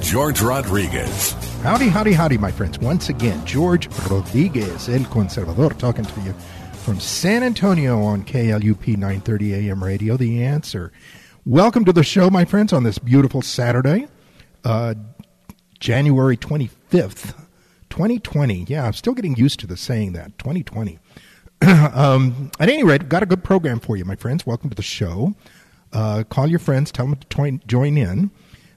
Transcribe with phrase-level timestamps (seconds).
[0.00, 1.32] George Rodriguez.
[1.62, 2.78] Howdy, howdy, howdy, my friends.
[2.78, 6.32] Once again, George Rodriguez, El Conservador, talking to you
[6.72, 10.90] from San Antonio on KLUP 930 AM radio, The Answer.
[11.44, 14.08] Welcome to the show, my friends, on this beautiful Saturday,
[14.64, 14.94] uh,
[15.78, 17.34] January 25th,
[17.90, 18.64] 2020.
[18.68, 20.98] Yeah, I'm still getting used to the saying that, 2020.
[21.62, 24.46] um, at any rate, got a good program for you, my friends.
[24.46, 25.34] Welcome to the show.
[25.92, 28.30] Uh, call your friends, tell them to join in,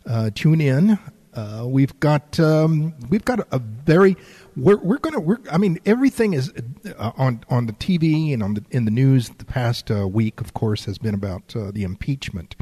[0.06, 1.00] uh, tune in.
[1.36, 4.16] Uh, we've got um, we've got a very
[4.56, 6.54] we're we're gonna we're I mean everything is
[6.98, 9.30] uh, on on the TV and on the in the news.
[9.30, 12.56] The past uh, week, of course, has been about uh, the impeachment,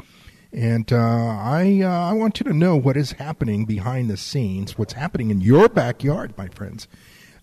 [0.52, 4.78] and uh, I uh, I want you to know what is happening behind the scenes,
[4.78, 6.88] what's happening in your backyard, my friends,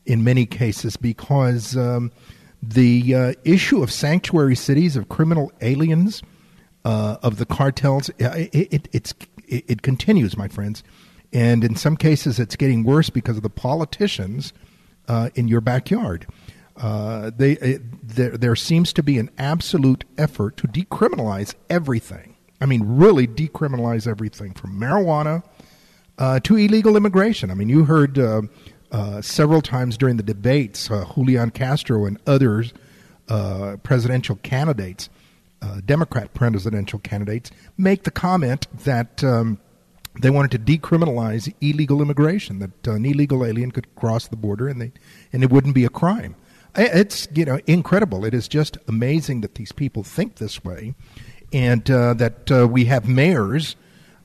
[0.07, 2.11] in many cases, because um,
[2.63, 6.23] the issue of sanctuary cities of criminal aliens.
[6.85, 9.13] of the cartels, it, it, it's,
[9.47, 10.83] it, it continues, my friends.
[11.31, 14.53] And in some cases, it's getting worse because of the politicians
[15.08, 16.25] uh, in your backyard.
[16.77, 22.35] Uh, they, it, there, there seems to be an absolute effort to decriminalize everything.
[22.61, 25.44] I mean, really decriminalize everything from marijuana
[26.17, 27.52] uh, to illegal immigration.
[27.52, 28.44] I mean, you heard uh,
[28.91, 32.73] uh, several times during the debates uh, Julian Castro and others,
[33.83, 35.09] presidential candidates,
[35.85, 39.23] Democrat presidential candidates, make the comment that.
[39.23, 39.59] Um,
[40.20, 44.81] they wanted to decriminalize illegal immigration that an illegal alien could cross the border and
[44.81, 44.92] they
[45.31, 46.36] and it wouldn't be a crime.
[46.75, 48.25] It's you know incredible.
[48.25, 50.94] It is just amazing that these people think this way.
[51.52, 53.75] And uh, that uh, we have mayors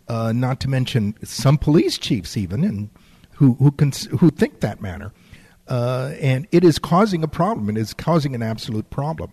[0.08, 2.90] uh, not to mention some police chiefs even and
[3.34, 5.12] who who can who think that manner.
[5.66, 7.70] Uh, and it is causing a problem.
[7.70, 9.32] It is causing an absolute problem.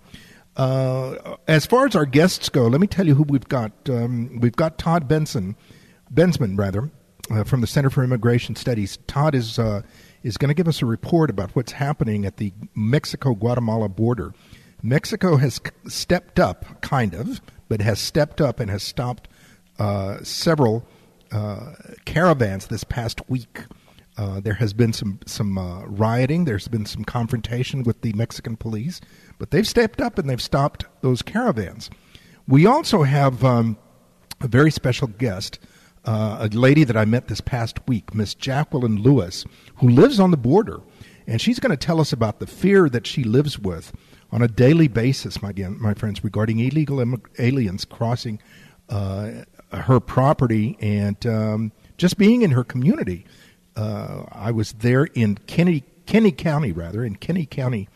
[0.55, 3.71] Uh, as far as our guests go let me tell you who we've got.
[3.89, 5.55] Um, we've got Todd Benson
[6.13, 6.89] Bensman, rather,
[7.29, 8.97] uh, from the Center for Immigration Studies.
[9.07, 9.81] Todd is uh,
[10.23, 14.33] is going to give us a report about what's happening at the Mexico Guatemala border.
[14.83, 19.27] Mexico has stepped up, kind of, but has stepped up and has stopped
[19.79, 20.85] uh, several
[21.31, 21.73] uh,
[22.05, 23.63] caravans this past week.
[24.17, 26.45] Uh, there has been some some uh, rioting.
[26.45, 28.99] There's been some confrontation with the Mexican police,
[29.39, 31.89] but they've stepped up and they've stopped those caravans.
[32.47, 33.77] We also have um,
[34.41, 35.59] a very special guest
[36.05, 39.45] uh, a lady that I met this past week, Miss Jacqueline Lewis,
[39.75, 40.81] who lives on the border,
[41.27, 43.91] and she's going to tell us about the fear that she lives with
[44.31, 47.03] on a daily basis, my, my friends, regarding illegal
[47.37, 48.39] aliens crossing
[48.89, 53.25] uh, her property and um, just being in her community.
[53.75, 57.87] Uh, I was there in Kenny, Kinney County, rather, in Kinney County,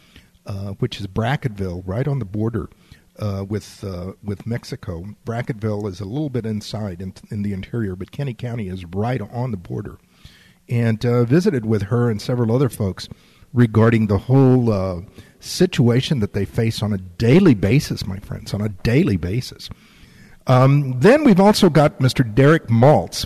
[0.45, 2.69] uh, which is Brackettville, right on the border
[3.19, 5.05] uh, with uh, with Mexico.
[5.25, 9.21] Brackettville is a little bit inside in, in, the interior, but Kinney County is right
[9.21, 9.97] on the border.
[10.67, 13.07] And uh, visited with her and several other folks
[13.53, 15.01] regarding the whole uh,
[15.39, 19.69] situation that they face on a daily basis, my friends, on a daily basis.
[20.47, 22.23] Um, then we've also got Mr.
[22.33, 23.25] Derek Maltz,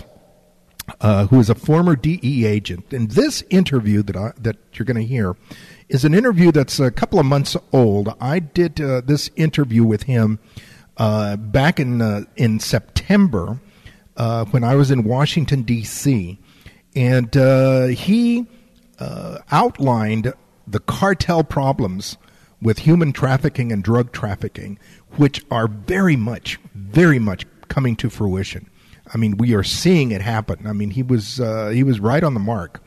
[1.00, 2.92] uh, who is a former DEA agent.
[2.92, 5.36] And this interview that I, that you're going to hear
[5.90, 8.14] is an interview that's a couple of months old.
[8.20, 10.38] I did uh, this interview with him
[10.96, 13.60] uh, back in uh, in September
[14.16, 16.38] uh, when I was in Washington D.C.
[16.94, 18.46] and uh, he
[19.00, 20.32] uh, outlined
[20.66, 22.16] the cartel problems
[22.62, 24.78] with human trafficking and drug trafficking,
[25.16, 28.70] which are very much, very much coming to fruition.
[29.12, 30.68] I mean, we are seeing it happen.
[30.68, 31.38] I mean, he was
[31.72, 32.80] he was right on the mark.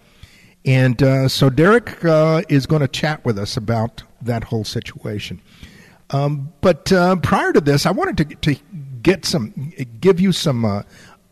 [0.66, 5.42] And uh, so Derek uh, is going to chat with us about that whole situation.
[6.12, 8.62] Um, but uh, prior to this, I wanted to, to
[9.02, 10.84] get some, give you some uh,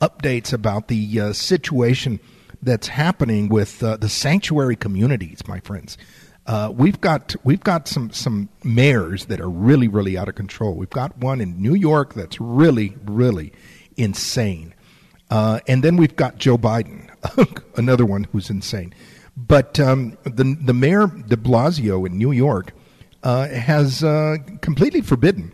[0.02, 2.20] updates about the uh, situation
[2.62, 5.98] that's happening with uh, the sanctuary communities, my friends.
[6.74, 10.76] we've got we've got some some mayors that are really really out of control.
[10.76, 13.54] We've got one in New York that's really really
[13.98, 14.76] insane,
[15.30, 17.10] and then we've got Joe Biden,
[17.78, 18.94] another one who's insane.
[19.48, 22.74] But um, the the mayor De Blasio in New York
[23.24, 25.52] uh, has uh, completely forbidden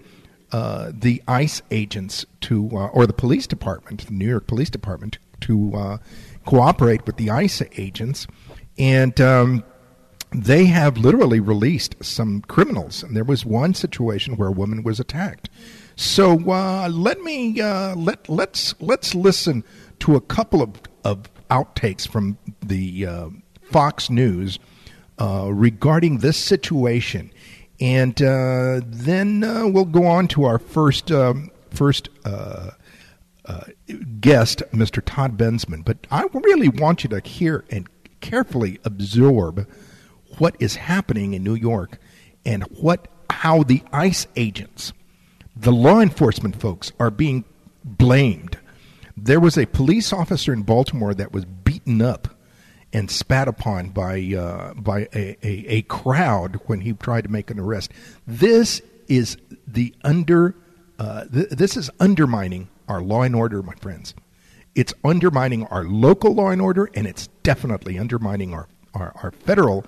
[0.51, 5.17] uh, the ICE agents to, uh, or the police department, the New York Police Department,
[5.41, 5.97] to uh,
[6.45, 8.27] cooperate with the ICE agents,
[8.77, 9.63] and um,
[10.31, 13.03] they have literally released some criminals.
[13.03, 15.49] And there was one situation where a woman was attacked.
[15.95, 19.63] So uh, let me let let's let's listen
[19.99, 23.07] to a couple of, of outtakes from the
[23.69, 24.59] Fox News
[25.19, 27.31] uh, regarding this situation,
[27.79, 32.09] and uh, then uh, we'll go on to our first um, first
[34.19, 35.01] guest, Mr.
[35.03, 35.85] Todd Bensman.
[35.85, 37.87] But I really want you to hear and
[38.19, 39.67] carefully absorb
[40.37, 41.99] what is happening in New York
[42.45, 44.93] and what how the ICE agents,
[45.55, 47.43] the law enforcement folks, are being
[47.83, 48.57] blamed.
[49.15, 52.36] There was a police officer in Baltimore that was beaten up
[52.97, 57.51] and spat upon by uh, by a, a, a, crowd when he tried to make
[57.51, 57.91] an arrest.
[58.25, 60.55] This is the under
[60.97, 64.15] uh, th- this is undermining our law and order, my friends.
[64.73, 69.85] It's undermining our local law and order, and it's definitely undermining our, our, our federal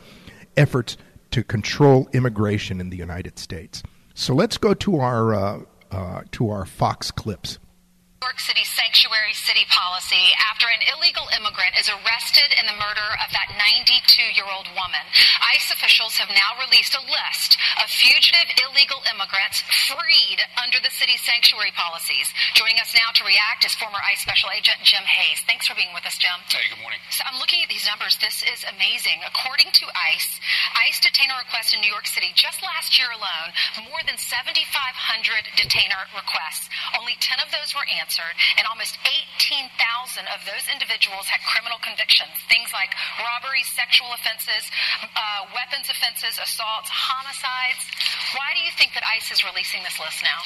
[0.55, 0.95] efforts
[1.31, 3.81] to control immigration in the United States.
[4.13, 5.59] So let's go to our uh,
[5.89, 7.57] uh, to our Fox clips.
[8.19, 13.10] New York City sanctuary city policy after an illegal immigrant is arrested in the murder
[13.24, 13.95] of that 92
[14.36, 15.07] year old woman.
[15.56, 21.24] ICE officials have now released a list of fugitive illegal immigrants freed under the city's
[21.24, 22.27] sanctuary policies.
[22.60, 25.39] Joining us now to react is former ICE Special Agent Jim Hayes.
[25.48, 26.44] Thanks for being with us, Jim.
[26.51, 27.00] Hey, good morning.
[27.15, 28.19] So I'm looking at these numbers.
[28.19, 29.24] This is amazing.
[29.31, 30.44] According to ICE,
[30.92, 33.56] ICE detainer requests in New York City just last year alone,
[33.88, 34.60] more than 7,500
[35.56, 36.68] detainer requests.
[37.00, 39.69] Only 10 of those were answered answered, and almost 18,000
[40.33, 42.33] of those individuals had criminal convictions.
[42.50, 42.89] Things like
[43.21, 44.65] robberies, sexual offenses,
[45.13, 47.85] uh, weapons offenses, assaults, homicides.
[48.33, 50.41] Why do you think that ICE is releasing this list now?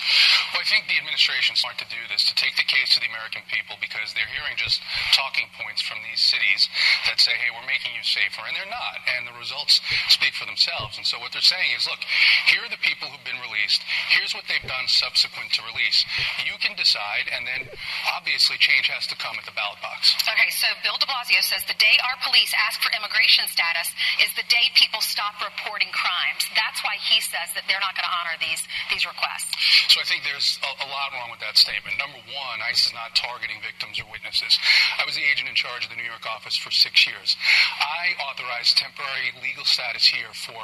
[0.51, 3.07] Well, I think the administration's smart to do this, to take the case to the
[3.07, 4.83] American people, because they're hearing just
[5.15, 6.67] talking points from these cities
[7.07, 8.99] that say, hey, we're making you safer, and they're not.
[9.07, 9.79] And the results
[10.11, 10.99] speak for themselves.
[10.99, 12.03] And so what they're saying is, look,
[12.51, 13.87] here are the people who've been released.
[14.11, 16.03] Here's what they've done subsequent to release.
[16.43, 17.69] You can decide, and then then
[18.09, 20.17] obviously change has to come at the ballot box.
[20.25, 24.33] Okay, so Bill de Blasio says the day our police ask for immigration status is
[24.33, 26.49] the day people stop reporting crimes.
[26.57, 29.53] That's why he says that they're not going to honor these these requests.
[29.93, 31.95] So I think there's a, a lot wrong with that statement.
[32.01, 34.57] Number one, ICE is not targeting victims or witnesses.
[34.97, 37.37] I was the agent in charge of the New York office for six years.
[37.77, 40.57] I authorized temporary legal status here for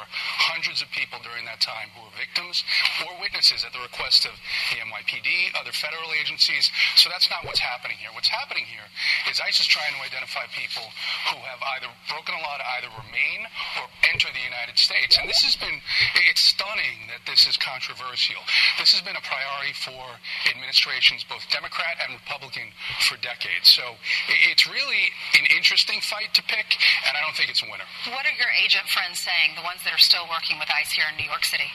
[0.50, 2.64] hundreds of people during that time who were victims
[3.06, 4.34] or witnesses at the request of
[4.72, 8.10] the NYPD, other federal agencies, so that's not what's happening here.
[8.14, 8.86] What's happening here
[9.30, 10.84] is ICE is trying to identify people
[11.30, 13.46] who have either broken a law to either remain
[13.80, 15.16] or enter the United States.
[15.18, 15.80] And this has been,
[16.28, 18.40] it's stunning that this is controversial.
[18.78, 20.18] This has been a priority for
[20.50, 22.72] administrations, both Democrat and Republican,
[23.06, 23.68] for decades.
[23.70, 23.96] So
[24.28, 27.86] it's really an interesting fight to pick, and I don't think it's a winner.
[28.12, 31.08] What are your agent friends saying, the ones that are still working with ICE here
[31.10, 31.68] in New York City?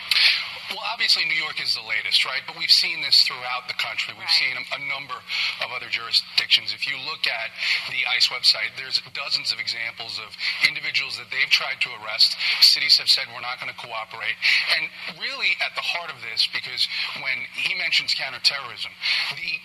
[0.74, 2.42] Well, obviously, New York is the latest, right?
[2.48, 4.18] But we've seen this throughout the country.
[4.18, 4.42] We've right.
[4.42, 5.20] seen a, a, number
[5.60, 6.72] of other jurisdictions.
[6.72, 7.52] If you look at
[7.92, 10.32] the ICE website, there's dozens of examples of
[10.64, 12.40] individuals that they've tried to arrest.
[12.64, 14.40] Cities have said, we're not going to cooperate.
[14.80, 14.88] And
[15.20, 16.88] really, at the heart of this, because
[17.20, 18.96] when he mentions counterterrorism,
[19.36, 19.60] the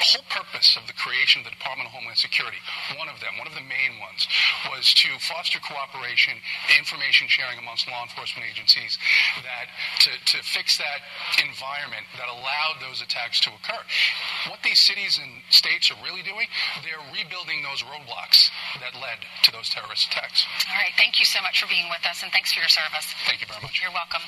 [0.00, 2.58] whole purpose of the creation of the Department of Homeland Security,
[2.98, 4.28] one of them, one of the main ones,
[4.70, 6.36] was to foster cooperation,
[6.76, 8.98] information sharing amongst law enforcement agencies
[9.42, 9.72] that
[10.04, 11.00] to, to fix that
[11.40, 13.80] environment that allowed those attacks to occur.
[14.48, 16.46] What these cities and states are really doing,
[16.84, 20.44] they're rebuilding those roadblocks that led to those terrorist attacks.
[20.68, 20.94] All right.
[20.96, 23.06] Thank you so much for being with us, and thanks for your service.
[23.26, 23.80] Thank you very much.
[23.82, 24.22] You're welcome.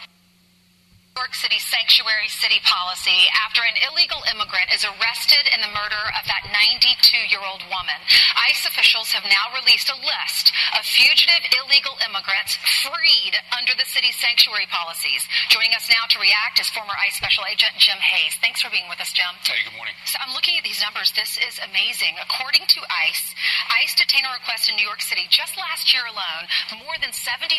[1.19, 6.23] York City sanctuary city policy after an illegal immigrant is arrested in the murder of
[6.31, 6.95] that 92
[7.27, 7.99] year old woman.
[8.47, 12.55] ICE officials have now released a list of fugitive illegal immigrants
[12.87, 15.27] freed under the city's sanctuary policies.
[15.51, 18.39] Joining us now to react is former ICE Special Agent Jim Hayes.
[18.39, 19.35] Thanks for being with us, Jim.
[19.43, 19.99] Hey, good morning.
[20.07, 21.11] So I'm looking at these numbers.
[21.19, 22.15] This is amazing.
[22.23, 23.27] According to ICE,
[23.75, 26.47] ICE detainer requests in New York City just last year alone,
[26.79, 27.59] more than 7,500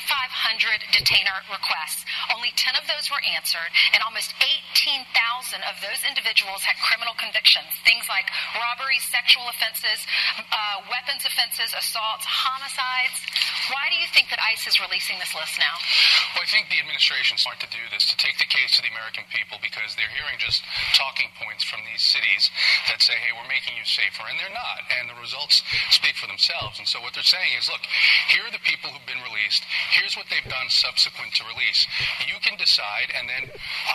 [0.96, 2.08] detainer requests.
[2.32, 4.34] Only 10 of those were answered and almost
[4.76, 5.06] 18,000
[5.66, 7.70] of those individuals had criminal convictions.
[7.82, 10.06] Things like robberies, sexual offenses,
[10.52, 13.18] uh, weapons offenses, assaults, homicides.
[13.70, 15.78] Why do you think that ICE is releasing this list now?
[16.34, 18.90] Well, I think the administration's smart to do this, to take the case to the
[18.90, 20.66] American people, because they're hearing just
[20.98, 22.50] talking points from these cities
[22.90, 24.82] that say, hey, we're making you safer, and they're not.
[24.90, 25.62] And the results
[25.94, 26.82] speak for themselves.
[26.82, 27.86] And so what they're saying is, look,
[28.34, 29.62] here are the people who've been released.
[29.94, 31.86] Here's what they've done subsequent to release.
[32.26, 33.44] You can decide, and then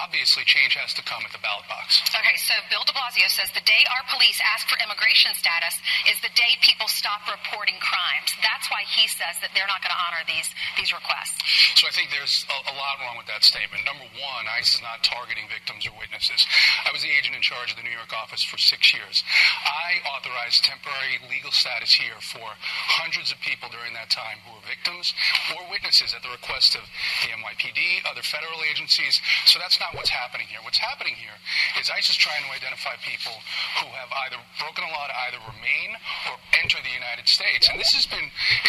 [0.00, 2.00] obviously change has to come at the ballot box.
[2.14, 5.76] Okay, so Bill de Blasio says the day our police ask for immigration status
[6.06, 8.32] is the day people stop reporting crimes.
[8.40, 10.48] That's why he says that they're not going to honor these
[10.78, 11.42] these requests.
[11.74, 13.82] So I think there's a, a lot wrong with that statement.
[13.82, 16.46] Number one, ICE is not targeting victims or witnesses.
[16.86, 19.26] I was the agent in charge of the New York office for six years.
[19.66, 24.64] I authorized temporary legal status here for hundreds of people during that time who were
[24.64, 25.12] victims
[25.56, 26.84] or witnesses at the request of
[27.24, 29.20] the NYPD, other federal agencies.
[29.46, 30.60] So that's not what's happening here.
[30.62, 31.36] What's happening here
[31.80, 33.34] is ICE is trying to identify people
[33.80, 35.96] who have either broken the law to either remain
[36.30, 37.68] or enter the United States.
[37.68, 38.28] And this has been,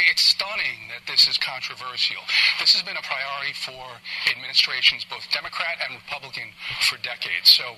[0.10, 2.22] it's stunning that this is controversial.
[2.60, 4.00] This has been a priority for
[4.32, 6.52] administrations, both Democrat and Republican,
[6.88, 7.52] for decades.
[7.52, 7.76] So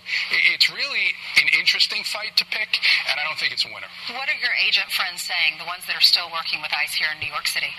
[0.54, 2.80] it's really an interesting fight to pick,
[3.10, 3.90] and I don't think it's a winner.
[4.14, 7.12] What are your agent friends saying, the ones that are still working with ICE here
[7.14, 7.72] in New York City?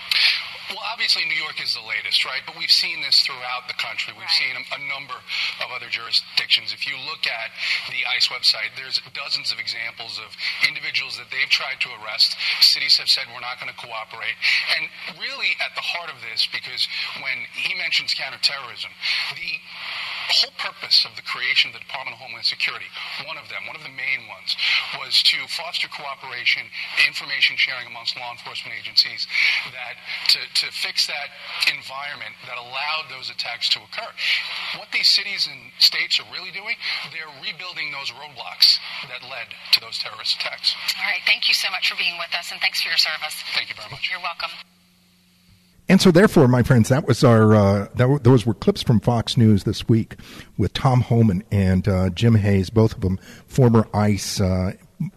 [0.69, 2.45] Well, obviously, New York is the latest, right?
[2.45, 4.13] But we've seen this throughout the country.
[4.13, 4.37] We've right.
[4.37, 5.15] seen a, a, number
[5.61, 6.73] of other jurisdictions.
[6.73, 7.49] If you look at
[7.93, 10.33] the ICE website, there's dozens of examples of
[10.67, 12.35] individuals that they've tried to arrest.
[12.59, 14.35] Cities have said, we're not going to cooperate.
[14.75, 14.89] And
[15.21, 16.89] really, at the heart of this, because
[17.21, 18.91] when he mentions counterterrorism,
[19.37, 19.61] the
[20.29, 22.85] whole purpose of the creation of the Department of Homeland Security,
[23.25, 24.53] one of them, one of the main ones,
[25.01, 26.63] was to foster cooperation,
[27.05, 29.25] information sharing amongst law enforcement agencies,
[29.73, 29.97] that
[30.29, 31.33] to, to fix that
[31.73, 34.11] environment that allowed those attacks to occur.
[34.77, 36.77] What these cities and states are really doing,
[37.11, 38.77] they're rebuilding those roadblocks
[39.09, 40.77] that led to those terrorist attacks.
[41.01, 41.21] All right.
[41.25, 43.35] Thank you so much for being with us, and thanks for your service.
[43.57, 44.09] Thank you very much.
[44.09, 44.53] You're welcome.
[45.89, 49.35] And so, therefore, my friends, that was our uh, that, those were clips from Fox
[49.35, 50.15] News this week
[50.55, 54.73] with Tom Homan and uh, Jim Hayes, both of them former ICE uh,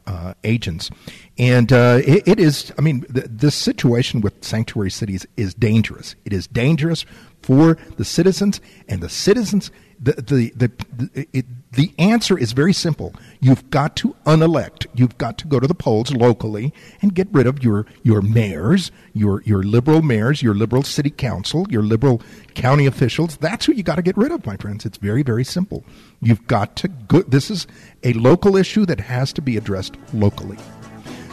[0.07, 0.91] uh, agents.
[1.39, 6.15] And uh, it, it is, I mean, th- this situation with sanctuary cities is dangerous.
[6.25, 7.05] It is dangerous
[7.43, 12.75] for the citizens, and the citizens, the, the, the, the, it, the answer is very
[12.75, 13.15] simple.
[13.41, 14.87] You've got to unelect.
[14.95, 18.91] You've got to go to the polls locally and get rid of your, your mayors,
[19.15, 22.21] your, your liberal mayors, your liberal city council, your liberal
[22.55, 23.39] county officials.
[23.39, 24.85] That's who you got to get rid of, my friends.
[24.85, 25.83] It's very, very simple.
[26.21, 27.23] You've got to go.
[27.23, 27.67] This is
[28.03, 30.59] a local issue that has to be addressed locally.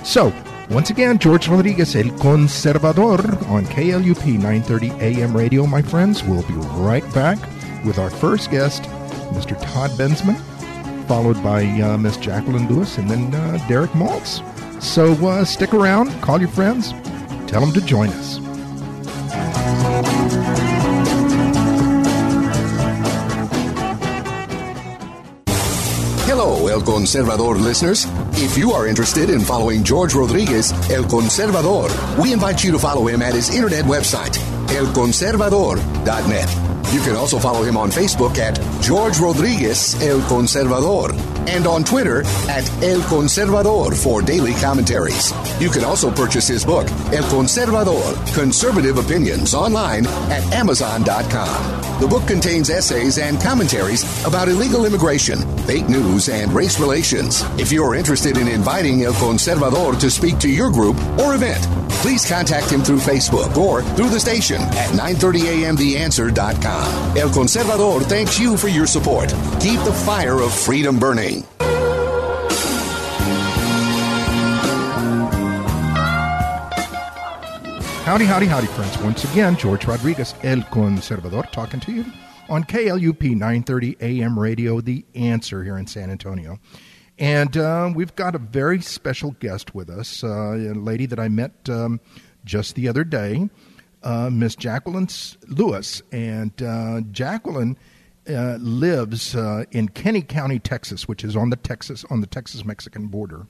[0.03, 0.34] So,
[0.69, 3.19] once again, George Rodriguez, El Conservador,
[3.50, 6.24] on KLUP 930 AM radio, my friends.
[6.24, 7.38] We'll be right back
[7.84, 8.86] with our first guest,
[9.29, 9.59] Mr.
[9.62, 10.38] Todd Bensman,
[11.07, 14.41] followed by uh, Miss Jacqueline Lewis, and then uh, Derek Maltz.
[14.81, 16.91] So uh, stick around, call your friends,
[17.50, 18.39] tell them to join us.
[26.25, 28.05] Hello, El Conservador listeners.
[28.33, 33.07] If you are interested in following George Rodriguez, El Conservador, we invite you to follow
[33.07, 36.78] him at his internet website, elconservador.net.
[36.91, 41.13] You can also follow him on Facebook at George Rodriguez El Conservador
[41.48, 45.31] and on Twitter at El Conservador for daily commentaries.
[45.62, 52.00] You can also purchase his book, El Conservador Conservative Opinions, online at Amazon.com.
[52.00, 57.43] The book contains essays and commentaries about illegal immigration, fake news, and race relations.
[57.60, 61.62] If you are interested in inviting El Conservador to speak to your group or event,
[62.01, 66.78] please contact him through Facebook or through the station at 930amtheanswer.com.
[67.15, 69.29] El Conservador thanks you for your support.
[69.59, 71.43] Keep the fire of freedom burning.
[78.05, 78.98] Howdy, howdy, howdy, friends.
[79.03, 82.05] Once again, George Rodriguez, El Conservador, talking to you
[82.50, 86.59] on KLUP 930 AM radio, The Answer here in San Antonio.
[87.19, 91.27] And uh, we've got a very special guest with us, uh, a lady that I
[91.27, 92.00] met um,
[92.45, 93.50] just the other day
[94.03, 95.07] uh, Miss Jacqueline
[95.47, 97.77] Lewis, and uh, Jacqueline
[98.29, 102.63] uh, lives uh, in Kenny County, Texas, which is on the Texas on the Texas
[102.63, 103.47] Mexican border.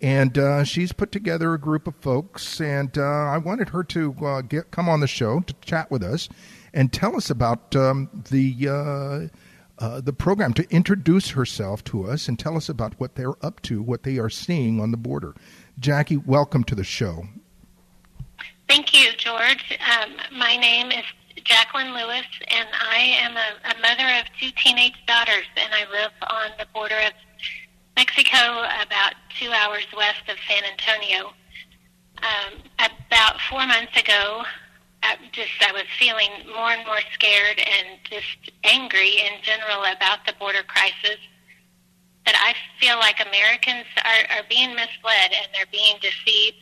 [0.00, 4.44] And uh, she's put together a group of folks, and uh, I wanted her to
[4.48, 6.28] get come on the show to chat with us
[6.74, 9.30] and tell us about um, the
[9.78, 13.82] the program to introduce herself to us and tell us about what they're up to,
[13.82, 15.34] what they are seeing on the border.
[15.78, 17.24] Jackie, welcome to the show.
[18.68, 19.78] Thank you, George.
[19.78, 21.04] Um, my name is
[21.44, 26.10] Jacqueline Lewis, and I am a, a mother of two teenage daughters, and I live
[26.22, 27.12] on the border of
[27.96, 31.32] Mexico, about two hours west of San Antonio.
[32.18, 32.58] Um,
[33.06, 34.42] about four months ago,
[35.02, 40.26] I just I was feeling more and more scared and just angry in general about
[40.26, 41.18] the border crisis.
[42.24, 46.56] That I feel like Americans are, are being misled and they're being deceived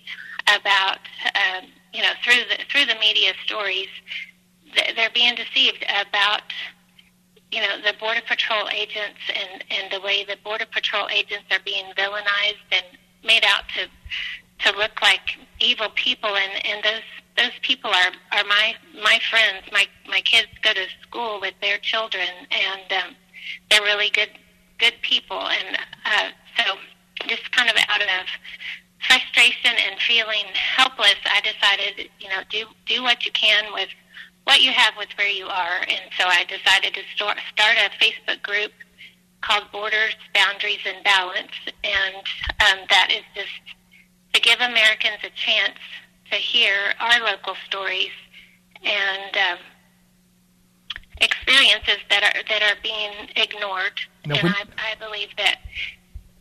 [0.47, 0.99] about
[1.35, 3.89] um, you know through the through the media stories
[4.97, 6.43] they're being deceived about
[7.51, 11.63] you know the border patrol agents and and the way the border patrol agents are
[11.65, 12.85] being villainized and
[13.25, 13.89] made out to
[14.61, 16.31] to look like evil people.
[16.37, 17.03] And and those
[17.37, 19.65] those people are are my my friends.
[19.73, 23.17] My my kids go to school with their children and um
[23.71, 24.31] they're really good
[24.79, 25.41] good people.
[25.41, 26.75] And uh so
[27.27, 28.09] just kind of out of
[29.07, 33.89] frustration and feeling helpless i decided you know do do what you can with
[34.45, 37.91] what you have with where you are and so i decided to start start a
[38.03, 38.73] facebook group
[39.43, 42.17] called borders boundaries and balance and
[42.61, 43.77] um that is just
[44.33, 45.79] to give americans a chance
[46.31, 48.11] to hear our local stories
[48.83, 49.59] and um,
[51.21, 53.93] experiences that are that are being ignored.
[54.27, 55.57] Now, and when- I, I believe that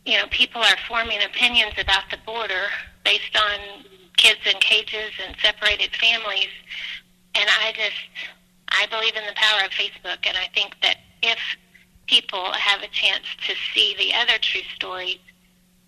[0.06, 2.66] you know people are forming opinions about the border
[3.04, 3.84] based on
[4.16, 6.50] kids in cages and separated families.
[7.34, 7.96] And I just
[8.68, 11.38] I believe in the power of Facebook, and I think that if
[12.06, 15.18] people have a chance to see the other true stories,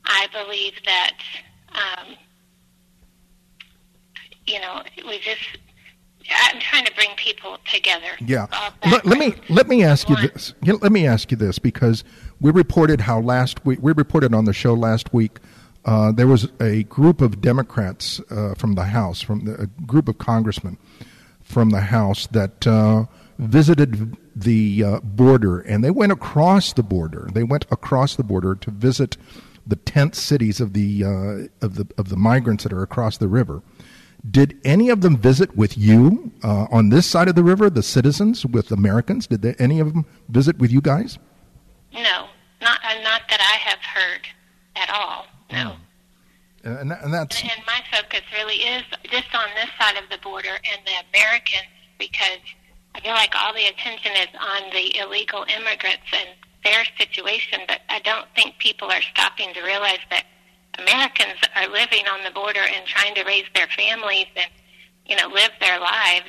[0.05, 1.17] I believe that
[1.71, 2.17] um,
[4.47, 5.59] you know we just.
[6.29, 8.09] I'm trying to bring people together.
[8.19, 8.49] Yeah.
[8.85, 10.55] Let, let me let me ask you this.
[10.61, 12.03] Let me ask you this because
[12.41, 15.39] we reported how last week we reported on the show last week
[15.87, 20.09] uh, there was a group of Democrats uh, from the House, from the, a group
[20.09, 20.77] of congressmen
[21.43, 23.05] from the House that uh,
[23.39, 27.29] visited the uh, border, and they went across the border.
[27.33, 29.17] They went across the border to visit
[29.65, 33.29] the tent cities of the uh, of the of the migrants that are across the
[33.29, 33.63] river.
[34.29, 37.83] Did any of them visit with you uh, on this side of the river, the
[37.83, 39.29] citizens with Americans?
[39.29, 41.19] Did they, any of them visit with you guys?
[41.97, 42.29] No,
[42.61, 44.27] not uh, not that I have heard
[44.77, 45.27] at all.
[45.51, 45.77] No.
[46.65, 50.19] Uh, and, and that's And my focus really is just on this side of the
[50.23, 52.41] border and the Americans because
[52.95, 56.29] I feel like all the attention is on the illegal immigrants and
[56.65, 60.25] their situation, but I don't think people are stopping to realize that
[60.79, 64.51] Americans are living on the border and trying to raise their families and
[65.07, 66.27] you know live their lives.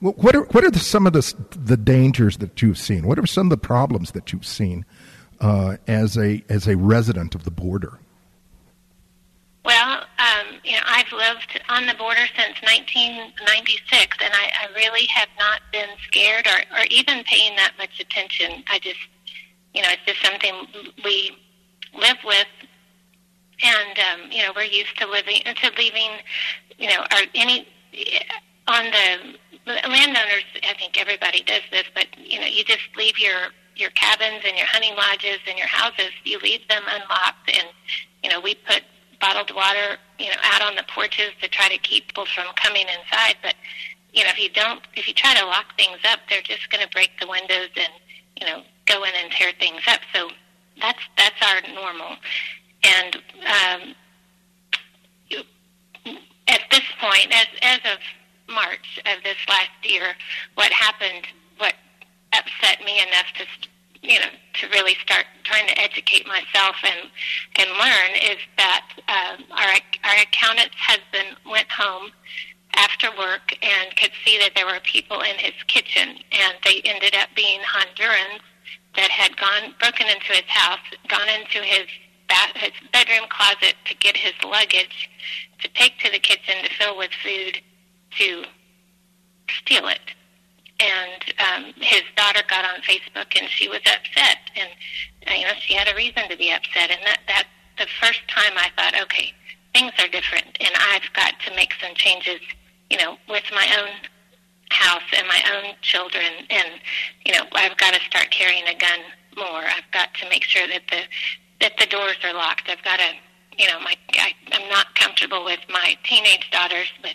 [0.00, 3.06] Wh- What are what are the, some of the the dangers that you've seen?
[3.06, 4.86] What are some of the problems that you've seen
[5.40, 7.98] uh, as a as a resident of the border?
[9.64, 15.06] Well, um, you know, I've lived on the border since 1996, and I, I really
[15.06, 18.64] have not been scared or, or even paying that much attention.
[18.68, 18.96] I just,
[19.74, 20.54] you know, it's just something
[21.04, 21.36] we
[21.92, 22.46] live with,
[23.62, 26.12] and um, you know, we're used to living to leaving,
[26.78, 27.68] you know, or any
[28.68, 30.44] on the landowners.
[30.62, 34.56] I think everybody does this, but you know, you just leave your your cabins and
[34.56, 36.10] your hunting lodges and your houses.
[36.24, 37.68] You leave them unlocked, and
[38.22, 38.82] you know, we put
[39.20, 42.86] bottled water, you know, out on the porches to try to keep people from coming
[42.86, 43.36] inside.
[43.42, 43.54] But
[44.12, 46.84] you know, if you don't, if you try to lock things up, they're just going
[46.84, 47.92] to break the windows and
[48.40, 50.00] you know go in and tear things up.
[50.14, 50.30] So
[50.80, 52.16] that's that's our normal.
[52.82, 53.94] And um,
[56.48, 57.98] at this point, as as of
[58.52, 60.14] March of this last year,
[60.54, 61.26] what happened,
[62.38, 63.44] upset me enough to
[64.02, 67.10] you know to really start trying to educate myself and
[67.56, 69.74] and learn is that um, our
[70.04, 72.10] our accountant's husband went home
[72.74, 77.14] after work and could see that there were people in his kitchen and they ended
[77.14, 78.40] up being Hondurans
[78.94, 81.86] that had gone broken into his house, gone into his
[82.28, 85.10] bath, his bedroom closet to get his luggage
[85.60, 87.58] to take to the kitchen to fill with food
[88.18, 88.44] to
[89.48, 90.14] steal it
[90.80, 94.70] and um, his daughter got on Facebook and she was upset, and
[95.26, 97.44] uh, you know she had a reason to be upset, and that that
[97.78, 99.32] the first time I thought, okay,
[99.72, 102.40] things are different, and I've got to make some changes,
[102.90, 103.90] you know, with my own
[104.70, 106.80] house and my own children, and
[107.24, 109.00] you know I've got to start carrying a gun
[109.36, 109.62] more.
[109.62, 111.02] I've got to make sure that the
[111.60, 112.68] that the doors are locked.
[112.68, 113.10] I've got to,
[113.58, 117.14] you know, my I, I'm not comfortable with my teenage daughters with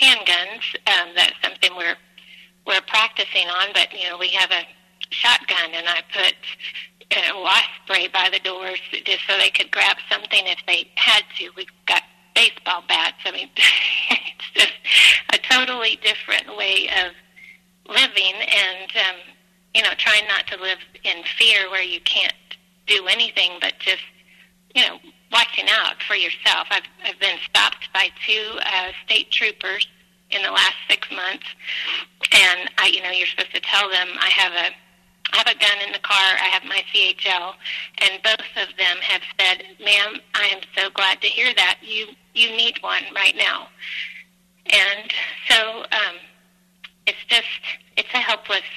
[0.00, 0.74] handguns.
[0.86, 1.96] Um, that's something we're
[2.66, 4.64] we're practicing on, but you know we have a
[5.10, 6.34] shotgun, and I put
[7.16, 11.22] uh, wasp spray by the doors just so they could grab something if they had
[11.38, 11.50] to.
[11.56, 12.02] We've got
[12.34, 13.18] baseball bats.
[13.24, 14.72] I mean, it's just
[15.32, 17.12] a totally different way of
[17.88, 19.16] living, and um,
[19.74, 22.34] you know, trying not to live in fear where you can't
[22.86, 24.02] do anything, but just
[24.74, 24.98] you know,
[25.32, 26.68] watching out for yourself.
[26.70, 29.86] I've I've been stopped by two uh, state troopers
[30.30, 31.46] in the last six months,
[32.36, 34.74] and I, you know, you're supposed to tell them I have a
[35.32, 36.16] I have a gun in the car.
[36.38, 37.54] I have my CHL,
[37.98, 41.78] and both of them have said, "Ma'am, I am so glad to hear that.
[41.82, 43.68] You you need one right now."
[44.66, 45.10] And
[45.48, 46.16] so um,
[47.06, 47.46] it's just
[47.96, 48.68] it's a helpless,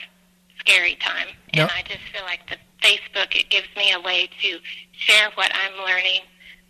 [0.60, 4.60] scary time, and I just feel like the Facebook it gives me a way to
[4.91, 6.22] share what I'm learning.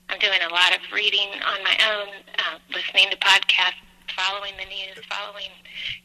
[0.09, 2.07] I'm doing a lot of reading on my own,
[2.39, 3.77] uh, listening to podcasts,
[4.15, 5.49] following the news, following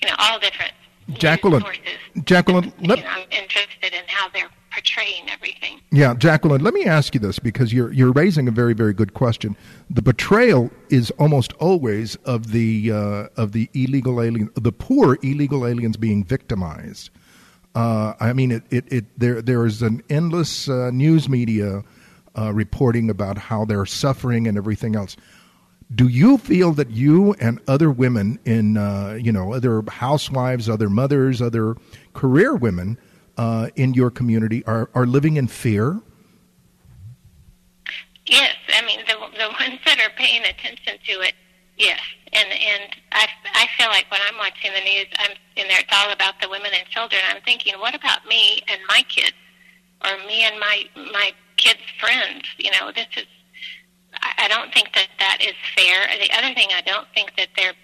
[0.01, 0.73] you know all different
[1.13, 1.83] Jacqueline, sources.
[2.25, 5.81] Jacqueline, let, you know, I'm interested in how they're portraying everything.
[5.93, 9.15] Yeah, Jacqueline, let me ask you this because you're you're raising a very very good
[9.15, 9.57] question.
[9.91, 15.67] The betrayal is almost always of the uh, of the illegal alien, the poor illegal
[15.67, 17.11] aliens being victimized.
[17.75, 21.83] Uh, I mean, it, it, it there there is an endless uh, news media
[22.37, 25.17] uh, reporting about how they're suffering and everything else.
[25.95, 30.89] Do you feel that you and other women in uh, you know other housewives, other
[30.89, 31.77] mothers, other
[32.15, 32.99] career women
[33.37, 36.01] uh, in your community are, are living in fear?
[38.27, 41.35] Yes, I mean the the ones that are paying attention to it,
[41.77, 42.01] yes,
[42.33, 45.81] and and I I feel like when I'm watching the news, I'm in there.
[45.81, 47.21] It's all about the women and children.
[47.29, 49.37] I'm thinking, what about me and my kids,
[50.03, 52.45] or me and my my kids' friends?
[52.59, 53.27] You know, this is.
[54.39, 56.09] I don't think that that is fair.
[56.19, 57.75] The other thing I don't think that they're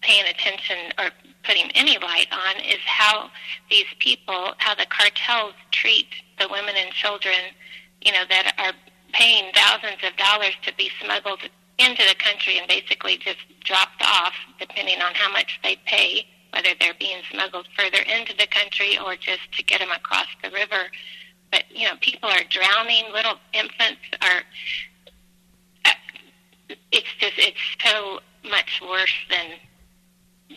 [0.00, 1.10] paying attention or
[1.44, 3.30] putting any light on is how
[3.70, 7.54] these people, how the cartels treat the women and children,
[8.02, 8.72] you know, that are
[9.12, 11.40] paying thousands of dollars to be smuggled
[11.78, 16.70] into the country and basically just dropped off, depending on how much they pay, whether
[16.80, 20.90] they're being smuggled further into the country or just to get them across the river.
[21.50, 23.04] But you know, people are drowning.
[23.12, 24.42] Little infants are.
[26.92, 29.58] It's just it's so much worse than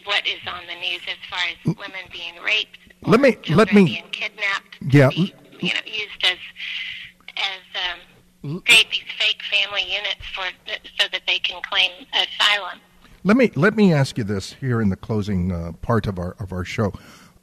[0.06, 2.78] what is on the news as far as women being raped.
[3.04, 4.78] Let me- let me- being kidnapped.
[4.82, 6.38] Yeah, be, you know, used as
[7.38, 7.62] as
[8.44, 10.44] um, create these fake family units for
[11.00, 12.80] so that they can claim asylum.
[13.24, 16.36] Let me let me ask you this here in the closing uh, part of our
[16.40, 16.94] of our show.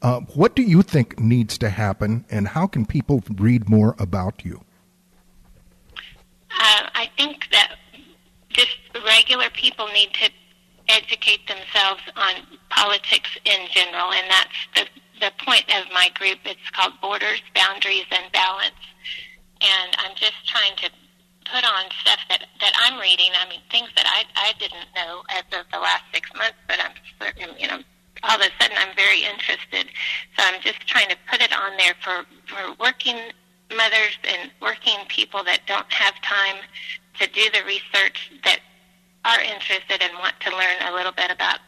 [0.01, 4.45] Uh, what do you think needs to happen, and how can people read more about
[4.45, 4.65] you?
[6.51, 7.77] Uh, I think that
[9.05, 10.31] regular people need to
[10.89, 14.85] educate themselves on politics in general, and that's the
[15.21, 16.39] the point of my group.
[16.45, 18.79] It's called Borders, Boundaries, and Balance,
[19.61, 20.91] and I'm just trying to
[21.45, 23.31] put on stuff that that I'm reading.
[23.35, 26.79] I mean, things that I I didn't know as of the last six months, but
[26.81, 27.81] I'm certain, you know.
[28.25, 29.87] All of a sudden, I'm very interested,
[30.37, 33.17] so I'm just trying to put it on there for for working
[33.71, 36.57] mothers and working people that don't have time
[37.21, 38.61] to do the research that
[39.25, 41.61] are interested and want to learn a little bit about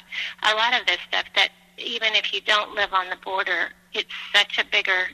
[0.45, 4.13] a lot of this stuff that even if you don't live on the border, it's
[4.35, 5.09] such a bigger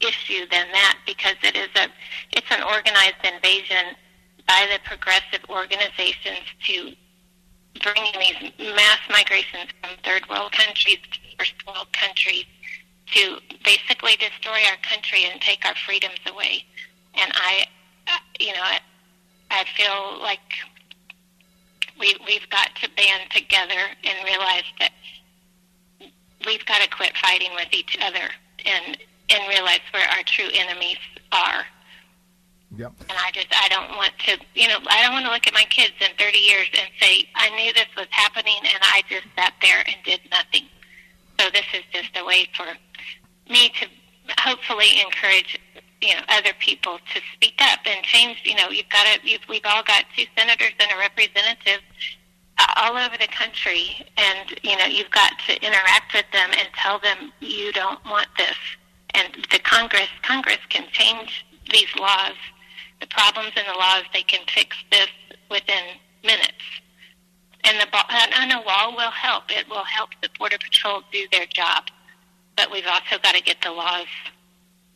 [0.00, 1.88] issue than that because it is a
[2.32, 3.94] it's an organized invasion
[4.46, 6.92] by the progressive organizations to
[7.82, 12.44] bring these mass migrations from third world countries to first world countries
[13.12, 16.64] to basically destroy our country and take our freedoms away.
[17.14, 17.66] And I,
[18.08, 18.78] uh, you know, I,
[19.50, 20.40] I feel like
[21.98, 24.92] we we've got to band together and realize that
[26.46, 28.28] we've got to quit fighting with each other
[28.64, 28.98] and
[29.30, 30.98] and realize where our true enemies
[31.32, 31.64] are.
[32.76, 32.92] Yep.
[33.08, 35.54] And I just I don't want to you know I don't want to look at
[35.54, 39.26] my kids in 30 years and say I knew this was happening and I just
[39.36, 40.68] sat there and did nothing.
[41.38, 42.66] So this is just a way for
[43.50, 43.86] me to
[44.38, 45.58] hopefully encourage
[46.00, 48.42] you know other people to speak up and change.
[48.44, 51.80] You know you've got to you've, we've all got two senators and a representative
[52.58, 56.68] uh, all over the country, and you know you've got to interact with them and
[56.74, 58.56] tell them you don't want this.
[59.14, 62.36] And the Congress Congress can change these laws.
[63.00, 65.08] The problems in the laws they can fix this
[65.50, 65.84] within
[66.22, 66.64] minutes.
[67.64, 67.88] And the
[68.38, 69.44] and a wall will help.
[69.48, 71.84] It will help the border patrol do their job,
[72.56, 74.06] but we've also got to get the laws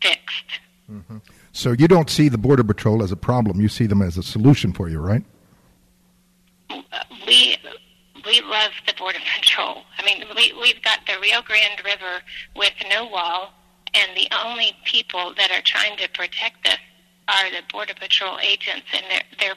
[0.02, 0.60] fixed.
[0.90, 1.18] Mm-hmm.
[1.52, 4.22] So you don't see the border patrol as a problem; you see them as a
[4.22, 5.24] solution for you, right?
[7.28, 7.56] we
[8.24, 9.82] we love the border patrol.
[9.98, 12.22] I mean, we we've got the Rio Grande River
[12.56, 13.52] with no wall,
[13.94, 16.78] and the only people that are trying to protect us
[17.28, 19.56] are the border patrol agents, and they're they're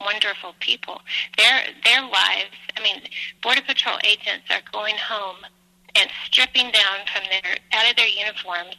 [0.00, 1.00] wonderful people.
[1.38, 2.56] Their their lives.
[2.76, 3.02] I mean,
[3.42, 5.46] border patrol agents are going home
[5.94, 8.74] and stripping down from their out of their uniforms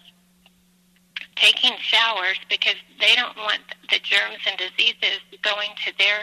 [1.36, 6.20] taking showers because they don't want the germs and diseases going to their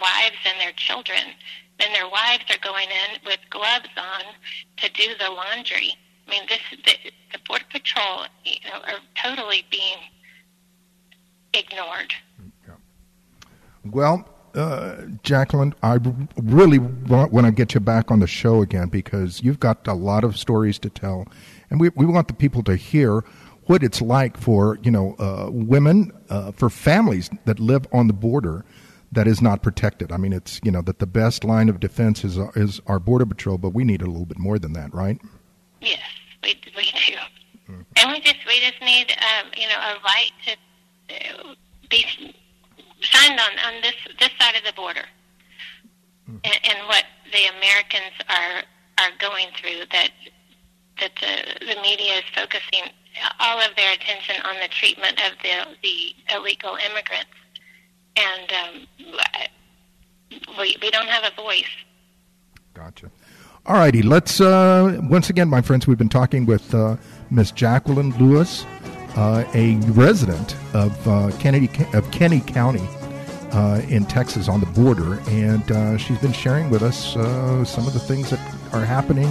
[0.00, 1.34] wives and their children.
[1.78, 4.22] Then their wives are going in with gloves on
[4.78, 5.96] to do the laundry.
[6.26, 9.98] I mean, this the, the border patrol, you know, are totally being
[11.54, 12.14] ignored.
[13.84, 15.98] Well, uh, Jacqueline, I
[16.36, 19.94] really want, want to get you back on the show again because you've got a
[19.94, 21.26] lot of stories to tell,
[21.70, 23.24] and we we want the people to hear
[23.70, 28.12] what it's like for you know uh, women, uh, for families that live on the
[28.12, 28.64] border
[29.12, 30.10] that is not protected.
[30.10, 33.26] I mean, it's you know that the best line of defense is is our border
[33.26, 35.20] patrol, but we need a little bit more than that, right?
[35.80, 36.00] Yes,
[36.42, 37.14] we we do,
[37.70, 37.82] mm-hmm.
[37.96, 40.52] and we just we just need um, you know a right to
[41.14, 41.54] uh,
[41.88, 42.04] be
[43.02, 45.06] signed on on this this side of the border,
[46.28, 46.38] mm-hmm.
[46.42, 48.64] and, and what the Americans are
[48.98, 50.10] are going through that
[50.98, 52.90] that the, the media is focusing
[53.38, 57.30] all of their attention on the treatment of the the illegal immigrants
[58.16, 58.86] and um,
[60.58, 61.64] we, we don't have a voice.
[62.74, 63.10] Gotcha.
[63.66, 65.86] All righty, let's uh, once again, my friends.
[65.86, 66.96] We've been talking with uh,
[67.30, 68.64] Miss Jacqueline Lewis,
[69.16, 72.86] uh, a resident of uh, Kennedy of Kenny County
[73.52, 77.92] uh, in Texas on the border, and uh, she's been sharing with us some of
[77.92, 78.40] the things that
[78.72, 79.26] are happening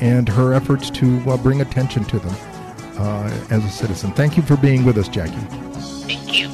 [0.00, 2.34] and her efforts to bring attention to them
[2.98, 4.12] as a citizen.
[4.12, 5.32] Thank you for being with us, Jackie.
[6.06, 6.48] Thank you.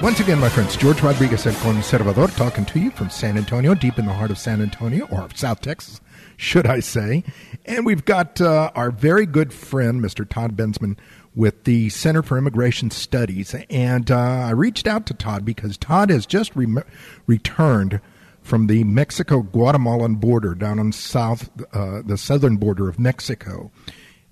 [0.00, 3.98] Once again, my friends, George Rodriguez El Conservador talking to you from San Antonio, deep
[3.98, 6.00] in the heart of San Antonio, or South Texas,
[6.36, 7.24] should I say.
[7.66, 10.26] And we've got uh, our very good friend, Mr.
[10.26, 10.96] Todd Bensman,
[11.34, 13.54] with the Center for Immigration Studies.
[13.70, 16.82] And uh, I reached out to Todd because Todd has just re-
[17.26, 18.00] returned
[18.42, 23.70] from the Mexico Guatemalan border down on south, uh, the southern border of Mexico.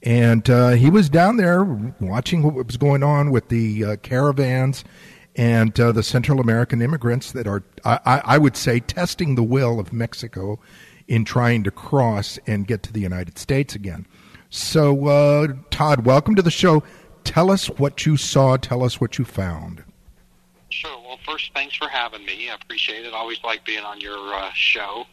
[0.03, 1.65] And uh, he was down there
[2.01, 4.85] watching what was going on with the uh, caravans
[5.37, 9.79] and uh, the Central American immigrants that are, I, I, would say, testing the will
[9.79, 10.59] of Mexico
[11.09, 14.07] in trying to cross and get to the United States again.
[14.51, 16.83] So, uh, Todd, welcome to the show.
[17.25, 18.57] Tell us what you saw.
[18.57, 19.83] Tell us what you found.
[20.69, 20.99] Sure.
[21.01, 22.51] Well, first, thanks for having me.
[22.51, 23.13] I appreciate it.
[23.13, 25.07] I Always like being on your uh, show.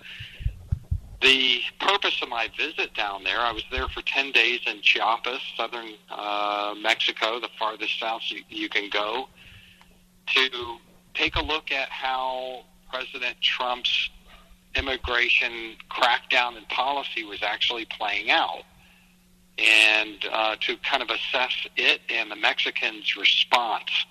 [1.21, 5.39] The purpose of my visit down there, I was there for 10 days in Chiapas,
[5.55, 9.29] southern uh, Mexico, the farthest south you, you can go
[10.27, 10.77] to
[11.13, 14.09] take a look at how President Trump's
[14.75, 18.63] immigration crackdown and policy was actually playing out
[19.57, 24.05] and uh, to kind of assess it and the Mexicans' response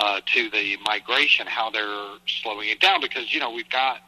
[0.00, 3.00] uh, to the migration, how they're slowing it down.
[3.00, 3.98] Because, you know, we've got,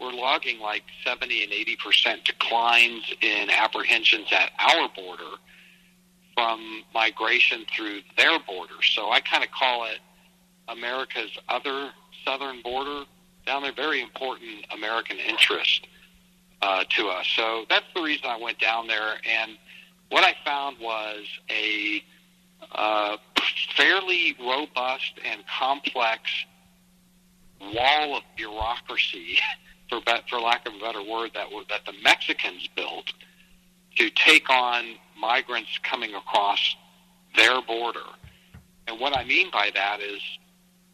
[0.00, 5.36] we're logging like 70 and 80% declines in apprehensions at our border
[6.34, 8.74] from migration through their border.
[8.82, 10.00] So I kind of call it
[10.68, 11.90] America's other
[12.24, 13.04] southern border
[13.46, 15.86] down there, very important American interest
[16.62, 17.26] uh, to us.
[17.36, 19.14] So that's the reason I went down there.
[19.40, 19.56] And
[20.14, 22.00] what I found was a
[22.70, 23.16] uh,
[23.76, 26.30] fairly robust and complex
[27.60, 29.40] wall of bureaucracy,
[29.90, 30.00] for
[30.30, 33.12] for lack of a better word, that that the Mexicans built
[33.96, 34.84] to take on
[35.18, 36.76] migrants coming across
[37.34, 38.06] their border.
[38.86, 40.20] And what I mean by that is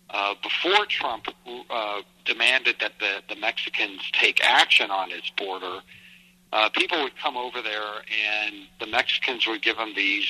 [0.08, 1.26] uh, before Trump
[1.68, 5.80] uh, demanded that the, the Mexicans take action on his border,
[6.74, 8.02] people would come over there
[8.44, 10.26] and the Mexicans would give them these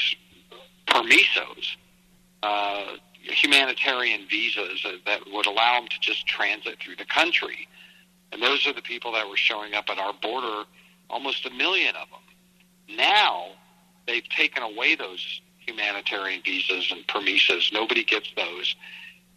[0.87, 1.76] permisos,
[2.42, 7.68] uh, humanitarian visas that would allow them to just transit through the country.
[8.33, 10.64] And those are the people that were showing up at our border,
[11.09, 12.96] almost a million of them.
[12.96, 13.46] Now,
[14.06, 17.72] they've taken away those humanitarian visas and permisos.
[17.72, 18.74] Nobody gets those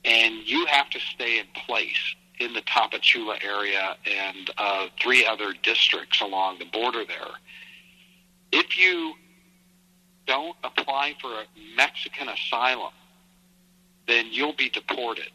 [0.05, 5.53] and you have to stay in place in the Tapachula area and uh, three other
[5.63, 7.31] districts along the border there.
[8.51, 9.13] If you
[10.27, 12.93] don't apply for a Mexican asylum,
[14.07, 15.29] then you'll be deported.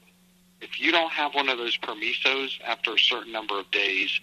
[0.61, 4.21] If you don't have one of those permisos after a certain number of days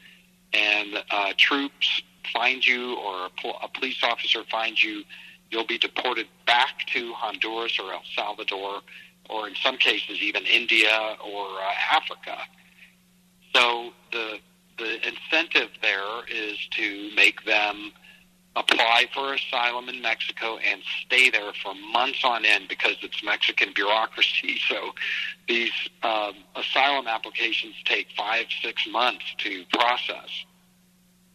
[0.53, 2.01] and uh, troops
[2.33, 5.03] find you or a, pol- a police officer finds you,
[5.49, 8.81] you'll be deported back to Honduras or El Salvador
[9.29, 12.37] or in some cases even India or uh, Africa.
[13.55, 14.39] So the
[14.77, 17.93] the incentive there is to make them
[18.57, 23.71] apply for asylum in Mexico and stay there for months on end because it's Mexican
[23.73, 24.59] bureaucracy.
[24.69, 24.93] So
[25.47, 25.71] these
[26.03, 30.29] um, asylum applications take five, six months to process.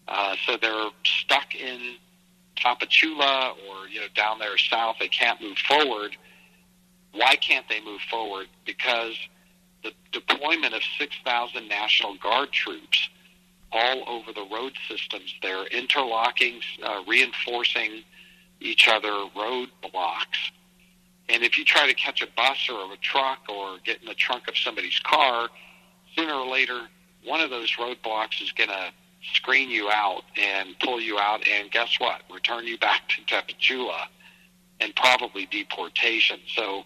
[0.08, 1.94] Uh, so they're stuck in
[2.56, 4.96] Tapachula or you know down there south.
[5.00, 6.16] They can't move forward
[7.12, 8.46] why can't they move forward?
[8.64, 9.14] Because
[9.82, 13.08] the deployment of 6,000 National Guard troops
[13.72, 18.02] all over the road systems there, interlocking, uh, reinforcing
[18.60, 20.50] each other road blocks.
[21.28, 24.14] And if you try to catch a bus or a truck or get in the
[24.14, 25.48] trunk of somebody's car,
[26.16, 26.88] sooner or later,
[27.24, 28.92] one of those roadblocks is going to
[29.34, 32.22] screen you out and pull you out, and guess what?
[32.32, 34.06] Return you back to Tapachula
[34.80, 36.40] and probably deportation.
[36.54, 36.84] So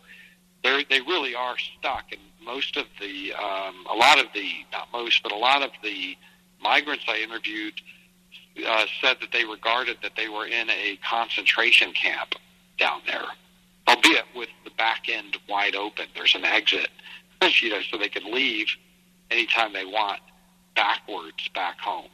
[0.62, 5.22] they really are stuck, and most of the, um, a lot of the, not most,
[5.22, 6.16] but a lot of the
[6.61, 7.74] migrants I interviewed
[8.66, 12.35] uh, said that they regarded that they were in a concentration camp
[12.78, 13.26] down there,
[13.88, 16.07] albeit with the back end wide open.
[16.14, 16.88] There's an exit,
[17.61, 18.68] you know, so they can leave
[19.30, 20.20] anytime they want
[20.74, 22.11] backwards back home.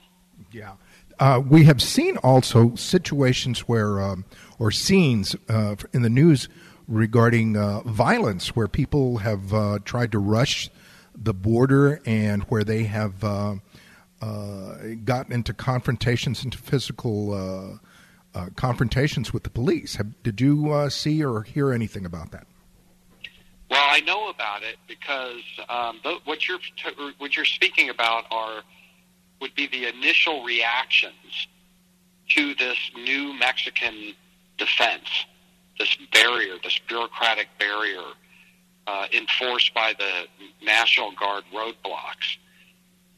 [0.53, 0.73] Yeah.
[1.19, 4.25] Uh, we have seen also situations where, um,
[4.59, 6.49] or scenes uh, in the news
[6.91, 10.69] regarding uh, violence where people have uh, tried to rush
[11.15, 13.55] the border and where they have uh,
[14.21, 14.75] uh,
[15.05, 17.81] gotten into confrontations, into physical
[18.57, 19.97] confrontations with the police.
[19.97, 22.47] Have, did you see or hear anything about that?
[23.71, 26.59] Well, I know about it because um, the, what you're
[27.19, 28.63] what you're speaking about are
[29.41, 31.47] would be the initial reactions
[32.31, 34.15] to this new Mexican
[34.59, 35.09] defense,
[35.81, 38.05] this barrier, this bureaucratic barrier
[38.87, 40.29] uh, enforced by the
[40.65, 42.39] National Guard roadblocks.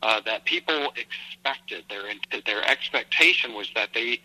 [0.02, 2.02] Uh, that people expected their
[2.46, 4.20] their expectation was that they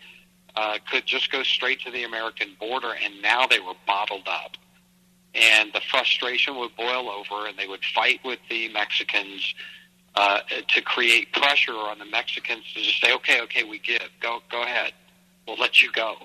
[0.56, 4.56] uh, could just go straight to the American border, and now they were bottled up
[5.34, 9.54] and the frustration would boil over, and they would fight with the Mexicans
[10.14, 14.08] uh, to create pressure on the Mexicans to just say, "Okay, okay, we give.
[14.20, 14.92] Go, go ahead.
[15.46, 16.16] We'll let you go."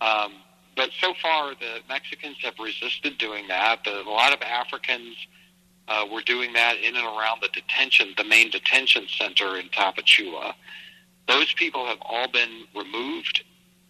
[0.00, 0.34] Um,
[0.76, 3.80] but so far, the Mexicans have resisted doing that.
[3.84, 5.16] The, a lot of Africans
[5.88, 10.54] uh, were doing that in and around the detention, the main detention center in Tapachula.
[11.26, 13.42] Those people have all been removed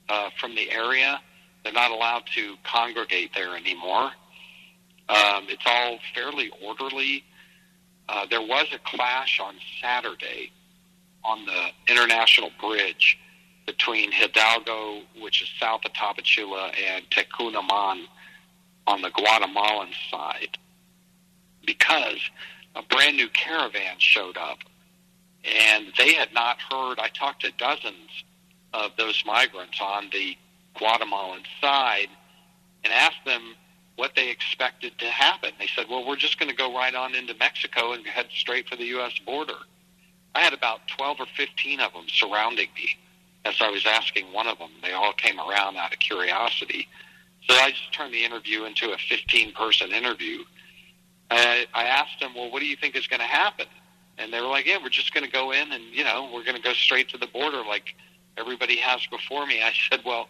[0.08, 1.20] uh, from the area.
[1.64, 4.10] They're not allowed to congregate there anymore.
[5.08, 7.24] Um, it's all fairly orderly.
[8.08, 10.52] Uh, there was a clash on Saturday
[11.24, 13.18] on the international bridge
[13.66, 18.06] between Hidalgo, which is south of Tapachula, and Tecun Uman
[18.86, 20.56] on the Guatemalan side
[21.66, 22.20] because
[22.76, 24.58] a brand new caravan showed up
[25.44, 26.98] and they had not heard.
[26.98, 28.24] I talked to dozens
[28.72, 30.36] of those migrants on the
[30.74, 32.08] Guatemalan side
[32.84, 33.54] and asked them
[33.96, 35.50] what they expected to happen.
[35.58, 38.68] They said, well, we're just going to go right on into Mexico and head straight
[38.68, 39.18] for the U.S.
[39.24, 39.54] border.
[40.34, 42.90] I had about 12 or 15 of them surrounding me
[43.46, 44.70] as I was asking one of them.
[44.82, 46.88] They all came around out of curiosity.
[47.48, 50.44] So I just turned the interview into a 15 person interview.
[51.30, 53.66] I, I asked them, well, what do you think is going to happen?
[54.18, 56.44] And they were like, yeah, we're just going to go in and, you know, we're
[56.44, 57.94] going to go straight to the border like
[58.36, 59.62] everybody has before me.
[59.62, 60.28] I said, well,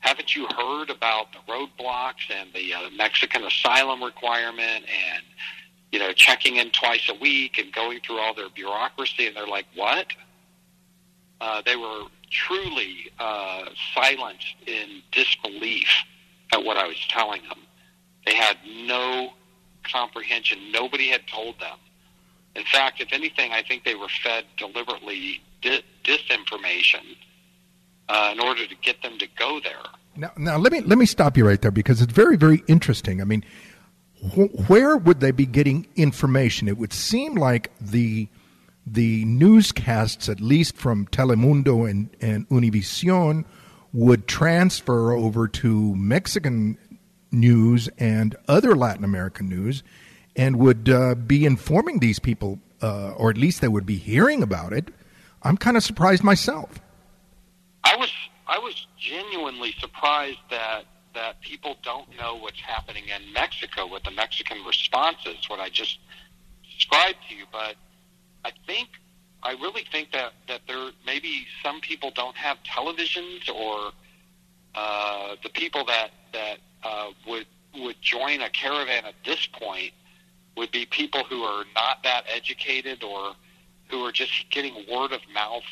[0.00, 5.22] haven't you heard about the roadblocks and the uh, Mexican asylum requirement and
[5.92, 9.28] you know checking in twice a week and going through all their bureaucracy?
[9.28, 10.08] And they're like, what?
[11.42, 15.88] Uh, they were truly uh, silenced in disbelief
[16.52, 17.58] at what I was telling them.
[18.24, 19.32] They had no
[19.82, 20.70] comprehension.
[20.70, 21.76] Nobody had told them.
[22.54, 27.16] In fact, if anything, I think they were fed deliberately di- disinformation
[28.08, 29.82] uh, in order to get them to go there.
[30.14, 33.20] Now, now let me let me stop you right there because it's very very interesting.
[33.20, 33.44] I mean,
[34.20, 36.68] wh- where would they be getting information?
[36.68, 38.28] It would seem like the
[38.86, 43.44] the newscasts, at least from Telemundo and, and Univision,
[43.92, 46.78] would transfer over to Mexican
[47.30, 49.82] news and other Latin American news,
[50.36, 54.42] and would uh, be informing these people, uh, or at least they would be hearing
[54.42, 54.88] about it.
[55.42, 56.80] I'm kind of surprised myself.
[57.84, 58.12] I was
[58.46, 64.10] I was genuinely surprised that that people don't know what's happening in Mexico with the
[64.10, 65.48] Mexican responses.
[65.48, 65.98] What I just
[66.74, 67.76] described to you, but
[68.44, 68.88] I think
[69.42, 73.92] I really think that that there maybe some people don't have televisions or
[74.74, 79.92] uh, the people that that uh, would would join a caravan at this point
[80.56, 83.32] would be people who are not that educated or
[83.88, 85.62] who are just getting word of mouth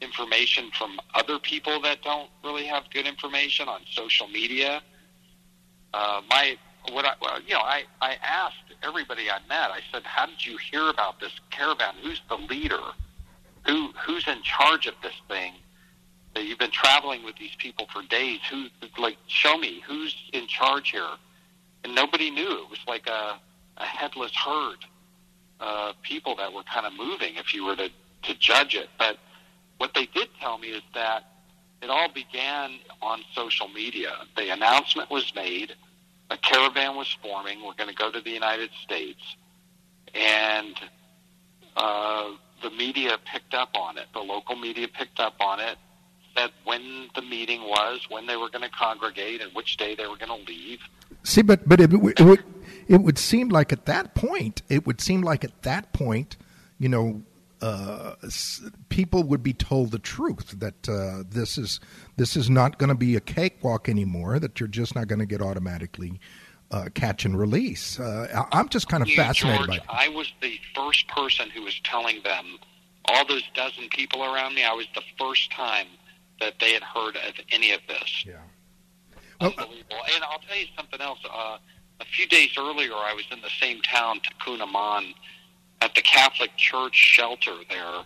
[0.00, 4.82] information from other people that don't really have good information on social media.
[5.94, 6.56] Uh, my
[6.90, 9.70] what I well, you know I I asked everybody I met.
[9.70, 11.94] I said, "How did you hear about this caravan?
[12.02, 12.80] Who's the leader?
[13.66, 15.54] Who who's in charge of this thing?
[16.34, 18.40] That you've been traveling with these people for days.
[18.50, 18.66] Who
[18.98, 21.10] like show me who's in charge here?"
[21.84, 22.64] And nobody knew.
[22.64, 23.38] It was like a
[23.76, 24.78] a headless herd.
[25.60, 27.88] Uh, people that were kind of moving, if you were to
[28.22, 29.18] to judge it, but
[29.78, 31.24] what they did tell me is that
[31.82, 34.12] it all began on social media.
[34.36, 35.74] The announcement was made
[36.32, 37.64] a caravan was forming.
[37.64, 39.20] We're going to go to the United States,
[40.14, 40.74] and
[41.76, 42.30] uh,
[42.62, 44.06] the media picked up on it.
[44.14, 45.76] The local media picked up on it,
[46.34, 50.06] said when the meeting was, when they were going to congregate, and which day they
[50.06, 50.80] were going to leave.
[51.22, 52.44] See, but but it, it would
[52.88, 56.36] it would seem like at that point, it would seem like at that point,
[56.78, 57.22] you know,
[57.62, 58.16] uh,
[58.88, 61.80] people would be told the truth that uh, this is
[62.16, 64.38] this is not going to be a cakewalk anymore.
[64.38, 66.20] That you're just not going to get automatically
[66.72, 68.00] uh, catch and release.
[68.00, 69.94] Uh, I'm just kind of you, fascinated George, by.
[70.06, 72.58] I was the first person who was telling them,
[73.04, 74.64] all those dozen people around me.
[74.64, 75.86] I was the first time
[76.40, 78.24] that they had heard of any of this.
[78.26, 78.34] Yeah.
[79.40, 79.96] Well, Unbelievable.
[80.14, 81.18] And I'll tell you something else.
[81.24, 81.58] Uh,
[82.00, 85.14] a few days earlier, I was in the same town, Tecun Uman,
[85.82, 88.04] at the Catholic Church shelter there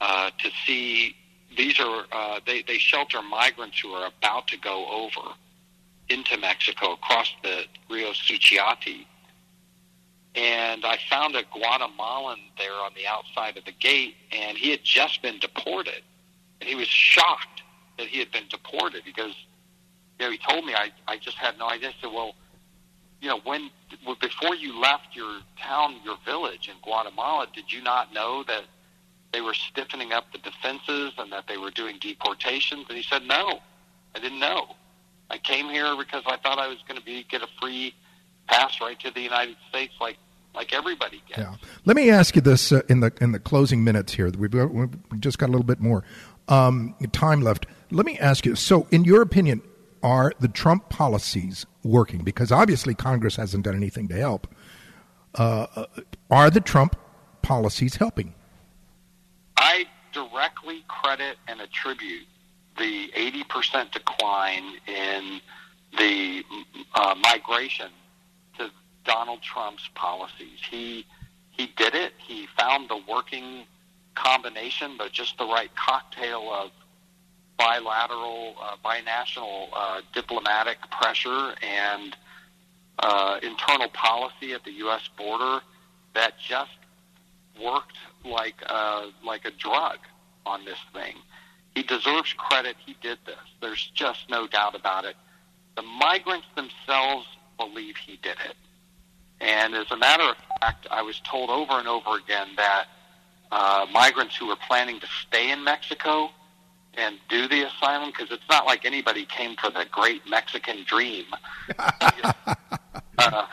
[0.00, 1.16] uh, to see.
[1.56, 5.34] These are uh, they they shelter migrants who are about to go over
[6.08, 9.06] into Mexico across the Rio Suchiate.
[10.34, 14.82] And I found a Guatemalan there on the outside of the gate, and he had
[14.82, 16.02] just been deported.
[16.60, 17.62] And he was shocked
[17.98, 19.34] that he had been deported because,
[20.18, 21.90] you know, he told me, I, I just had no idea.
[21.90, 22.34] I said, well,
[23.22, 23.70] you know, when
[24.20, 28.64] before you left your town, your village in Guatemala, did you not know that
[29.32, 32.84] they were stiffening up the defenses and that they were doing deportations?
[32.88, 33.60] And he said, no,
[34.16, 34.74] I didn't know.
[35.30, 37.94] I came here because I thought I was going to be get a free
[38.48, 40.18] pass right to the United States, like
[40.52, 41.38] like everybody gets.
[41.38, 41.54] Yeah.
[41.84, 44.30] Let me ask you this uh, in the in the closing minutes here.
[44.36, 46.04] We've, we've just got a little bit more
[46.48, 47.66] um, time left.
[47.92, 48.56] Let me ask you.
[48.56, 49.62] So, in your opinion,
[50.02, 52.22] are the Trump policies working?
[52.22, 54.46] Because obviously Congress hasn't done anything to help.
[55.34, 55.86] Uh,
[56.30, 56.96] are the Trump
[57.42, 58.34] policies helping?
[59.56, 62.26] I directly credit and attribute
[62.78, 65.40] the 80% decline in
[65.98, 66.42] the
[66.94, 67.90] uh, migration
[68.58, 68.70] to
[69.04, 70.58] Donald Trump's policies.
[70.70, 71.06] He
[71.50, 72.14] he did it.
[72.16, 73.66] He found the working
[74.14, 76.70] combination, but just the right cocktail of
[77.58, 82.16] bilateral, uh, binational uh, diplomatic pressure and
[82.98, 85.08] uh, internal policy at the U.S.
[85.16, 85.60] border
[86.14, 86.70] that just
[87.62, 89.98] worked like uh, like a drug
[90.46, 91.16] on this thing.
[91.74, 92.76] He deserves credit.
[92.84, 93.36] He did this.
[93.60, 95.16] There's just no doubt about it.
[95.76, 97.26] The migrants themselves
[97.58, 98.56] believe he did it.
[99.40, 102.86] And as a matter of fact, I was told over and over again that
[103.50, 106.30] uh, migrants who were planning to stay in Mexico
[106.94, 111.24] and do the asylum, because it's not like anybody came for the great Mexican dream.
[113.18, 113.46] uh,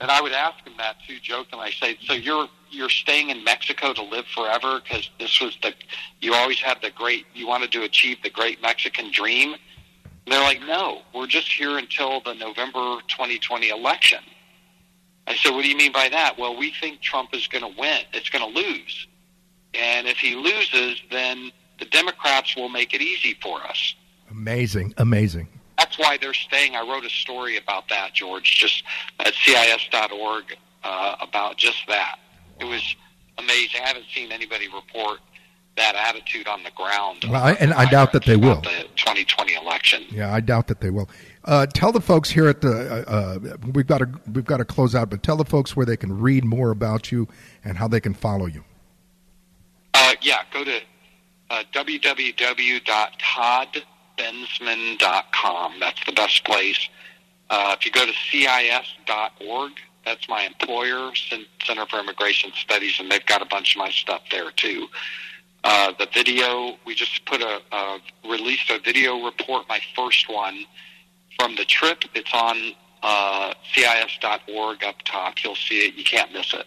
[0.00, 1.66] and I would ask him that too, jokingly.
[1.66, 5.72] I say, "So you're you're staying in Mexico to live forever because this was the
[6.20, 10.42] you always had the great you wanted to achieve the great Mexican dream." And they're
[10.42, 14.22] like, "No, we're just here until the November 2020 election."
[15.26, 17.80] I said, "What do you mean by that?" Well, we think Trump is going to
[17.80, 18.02] win.
[18.12, 19.06] It's going to lose,
[19.74, 23.94] and if he loses, then the Democrats will make it easy for us.
[24.30, 25.48] Amazing, amazing
[25.78, 26.76] that's why they're staying.
[26.76, 28.84] I wrote a story about that, George, just
[29.20, 32.18] at CIS.org uh, about just that.
[32.60, 32.96] It was
[33.38, 33.80] amazing.
[33.82, 35.20] I haven't seen anybody report
[35.76, 37.24] that attitude on the ground.
[37.28, 38.60] Well, I, and I doubt that they will.
[38.60, 40.04] The 2020 election.
[40.10, 41.08] Yeah, I doubt that they will.
[41.44, 44.64] Uh, tell the folks here at the uh, uh, we've got to we've got to
[44.64, 47.26] close out, but tell the folks where they can read more about you
[47.64, 48.62] and how they can follow you.
[49.94, 50.80] Uh, yeah, go to
[51.50, 53.82] uh, www.todd
[54.18, 55.80] bensman.com.
[55.80, 56.88] That's the best place.
[57.50, 59.72] Uh, if you go to CIS.org,
[60.04, 61.12] that's my employer,
[61.64, 64.88] Center for Immigration Studies, and they've got a bunch of my stuff there too.
[65.62, 70.64] Uh, the video, we just put a, a released a video report, my first one
[71.38, 72.04] from the trip.
[72.14, 72.72] It's on
[73.02, 75.42] uh, CIS.org up top.
[75.42, 75.94] You'll see it.
[75.94, 76.66] You can't miss it.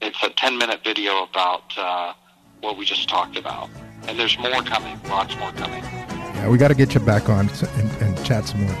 [0.00, 2.14] It's a 10 minute video about uh,
[2.60, 3.68] what we just talked about.
[4.06, 5.82] And there's more coming, lots more coming.
[5.82, 8.74] Yeah, we got to get you back on and, and chat some more.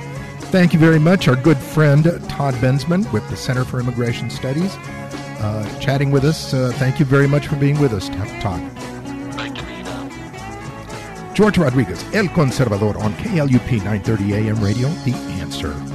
[0.50, 4.74] Thank you very much, our good friend Todd Bensman with the Center for Immigration Studies,
[5.38, 6.52] uh, chatting with us.
[6.52, 8.08] Uh, thank you very much for being with us,
[8.40, 8.60] Todd.
[9.36, 15.89] Great to be George Rodriguez, El Conservador on KLUP 930 AM radio, The Answer.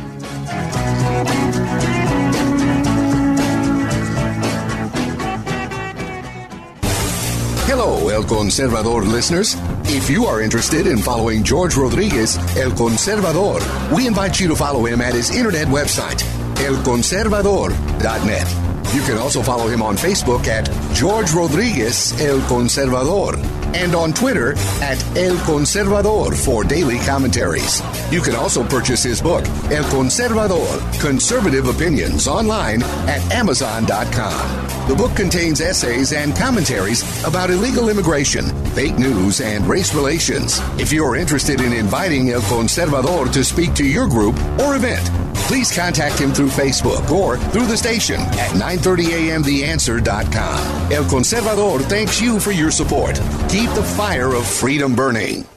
[8.16, 9.56] El Conservador listeners.
[9.84, 13.60] If you are interested in following George Rodriguez, El Conservador,
[13.94, 16.24] we invite you to follow him at his internet website,
[16.56, 18.96] elconservador.net.
[18.96, 23.36] You can also follow him on Facebook at George Rodriguez El Conservador
[23.76, 27.82] and on Twitter at El Conservador for daily commentaries.
[28.14, 34.65] You can also purchase his book, El Conservador Conservative Opinions, online at Amazon.com.
[34.88, 40.60] The book contains essays and commentaries about illegal immigration, fake news, and race relations.
[40.80, 45.10] If you're interested in inviting El Conservador to speak to your group or event,
[45.48, 50.92] please contact him through Facebook or through the station at 930amtheanswer.com.
[50.92, 53.16] El Conservador thanks you for your support.
[53.50, 55.48] Keep the fire of freedom burning.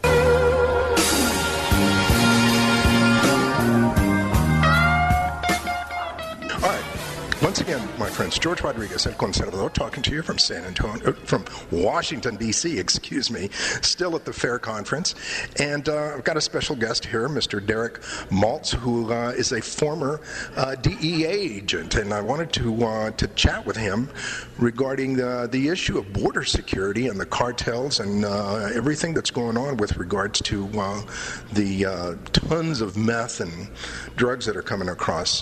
[8.19, 12.77] Friends, George Rodriguez, El Conservador, talking to you from San Antonio, uh, from Washington D.C.
[12.77, 13.49] Excuse me,
[13.81, 15.15] still at the Fair Conference,
[15.61, 17.65] and uh, I've got a special guest here, Mr.
[17.65, 20.21] Derek Maltz, who uh, is a former
[20.57, 24.11] uh, DEA agent, and I wanted to uh, to chat with him
[24.59, 29.57] regarding the the issue of border security and the cartels and uh, everything that's going
[29.57, 30.67] on with regards to
[31.53, 33.69] the tons of meth and
[34.17, 35.39] drugs that are coming across.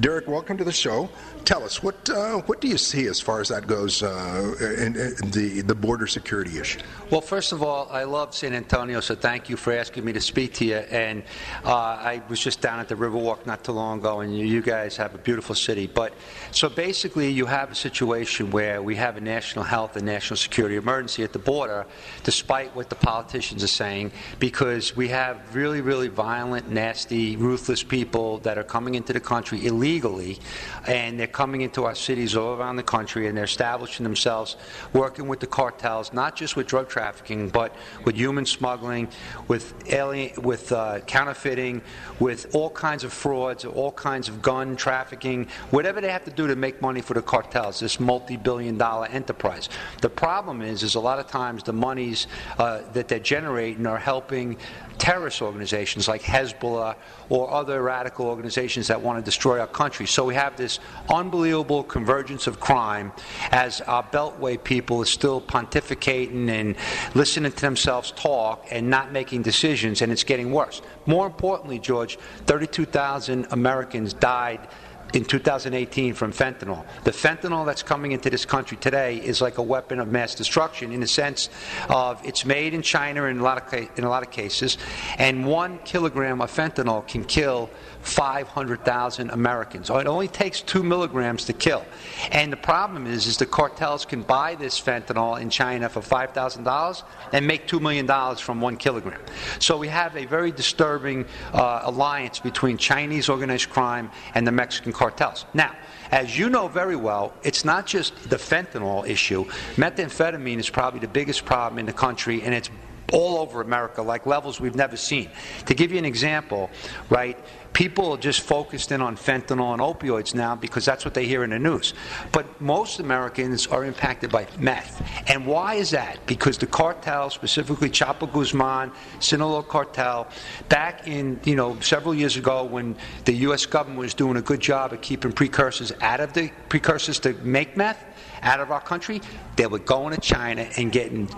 [0.00, 1.10] Derek, welcome to the show.
[1.44, 4.96] Tell us what uh, what do you see as far as that goes uh, in,
[4.96, 6.80] in, the the border security issue?
[7.10, 10.20] Well, first of all, I love San Antonio, so thank you for asking me to
[10.20, 10.76] speak to you.
[10.76, 11.22] And
[11.64, 14.96] uh, I was just down at the Riverwalk not too long ago, and you guys
[14.96, 15.86] have a beautiful city.
[15.86, 16.12] But
[16.50, 20.76] so basically, you have a situation where we have a national health and national security
[20.76, 21.86] emergency at the border,
[22.22, 28.38] despite what the politicians are saying, because we have really, really violent, nasty, ruthless people
[28.38, 30.38] that are coming into the country illegally,
[30.86, 34.56] and they're coming into our cities all around the country, and they're establishing themselves,
[34.92, 39.08] working with the cartels, not just with drug trafficking, but with human smuggling,
[39.48, 41.82] with alien, with uh, counterfeiting,
[42.20, 46.46] with all kinds of frauds, all kinds of gun trafficking, whatever they have to do
[46.46, 47.80] to make money for the cartels.
[47.80, 49.68] This multi-billion-dollar enterprise.
[50.00, 52.26] The problem is, is a lot of times the monies
[52.58, 54.56] uh, that they're generating are helping
[54.98, 56.96] terrorist organizations like Hezbollah
[57.28, 60.06] or other radical organizations that want to destroy our country.
[60.06, 60.78] So we have this
[61.12, 63.12] unbelievable convergence of crime
[63.50, 66.76] as our Beltway people are still pontificating and
[67.14, 70.82] listening to themselves talk and not making decisions, and it's getting worse.
[71.06, 72.16] More importantly, George,
[72.46, 74.66] 32,000 Americans died
[75.14, 76.84] in 2018 from fentanyl.
[77.04, 80.92] The fentanyl that's coming into this country today is like a weapon of mass destruction
[80.92, 81.48] in the sense
[81.88, 84.76] of it's made in China in a lot of, in a lot of cases,
[85.18, 87.70] and one kilogram of fentanyl can kill
[88.02, 89.88] 500,000 Americans.
[89.88, 91.84] It only takes two milligrams to kill.
[92.32, 97.02] And the problem is, is the cartels can buy this fentanyl in China for $5,000
[97.32, 99.20] and make $2 million from one kilogram.
[99.58, 104.92] So we have a very disturbing uh, alliance between Chinese organized crime and the Mexican
[104.92, 105.03] cartels.
[105.52, 105.74] Now,
[106.10, 109.44] as you know very well, it's not just the fentanyl issue.
[109.76, 112.70] Methamphetamine is probably the biggest problem in the country, and it's
[113.12, 115.30] all over America, like levels we've never seen.
[115.66, 116.70] To give you an example,
[117.10, 117.38] right,
[117.74, 121.44] people are just focused in on fentanyl and opioids now because that's what they hear
[121.44, 121.92] in the news.
[122.32, 125.06] But most Americans are impacted by meth.
[125.28, 126.24] And why is that?
[126.26, 130.28] Because the cartel, specifically Chapo Guzman, Sinaloa cartel,
[130.68, 133.66] back in, you know, several years ago when the U.S.
[133.66, 137.76] government was doing a good job of keeping precursors out of the precursors to make
[137.76, 138.02] meth
[138.42, 139.20] out of our country,
[139.56, 141.28] they were going to China and getting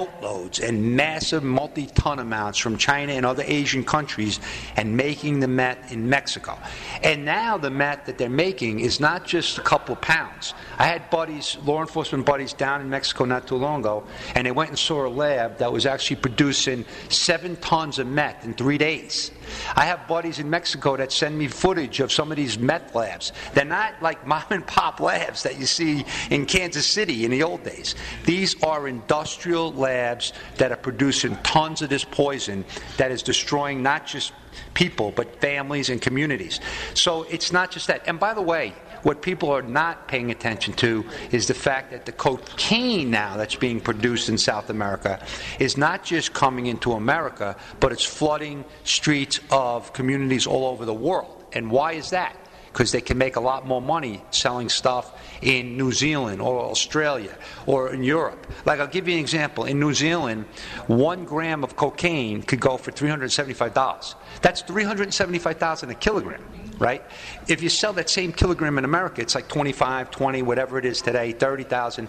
[0.00, 4.40] boatloads and massive multi ton amounts from China and other Asian countries
[4.76, 6.58] and making the meth in Mexico.
[7.02, 10.54] And now the meth that they're making is not just a couple pounds.
[10.78, 14.52] I had buddies, law enforcement buddies, down in Mexico not too long ago, and they
[14.52, 18.78] went and saw a lab that was actually producing seven tons of meth in three
[18.78, 19.30] days.
[19.76, 23.32] I have buddies in Mexico that send me footage of some of these meth labs.
[23.54, 27.42] They're not like mom and pop labs that you see in Kansas City in the
[27.42, 27.94] old days.
[28.24, 32.64] These are industrial labs that are producing tons of this poison
[32.96, 34.32] that is destroying not just
[34.74, 36.60] people, but families and communities.
[36.94, 38.02] So it's not just that.
[38.06, 42.06] And by the way, what people are not paying attention to is the fact that
[42.06, 45.24] the cocaine now that's being produced in South America
[45.58, 50.94] is not just coming into America, but it's flooding streets of communities all over the
[50.94, 51.44] world.
[51.52, 52.36] And why is that?
[52.72, 57.36] Because they can make a lot more money selling stuff in New Zealand or Australia
[57.66, 58.46] or in Europe.
[58.64, 59.64] Like, I'll give you an example.
[59.64, 60.44] In New Zealand,
[60.86, 64.14] one gram of cocaine could go for $375.
[64.40, 66.44] That's 375,000 a kilogram
[66.80, 67.04] right?
[67.46, 71.00] If you sell that same kilogram in America, it's like 25, 20, whatever it is
[71.00, 72.08] today, 30,000.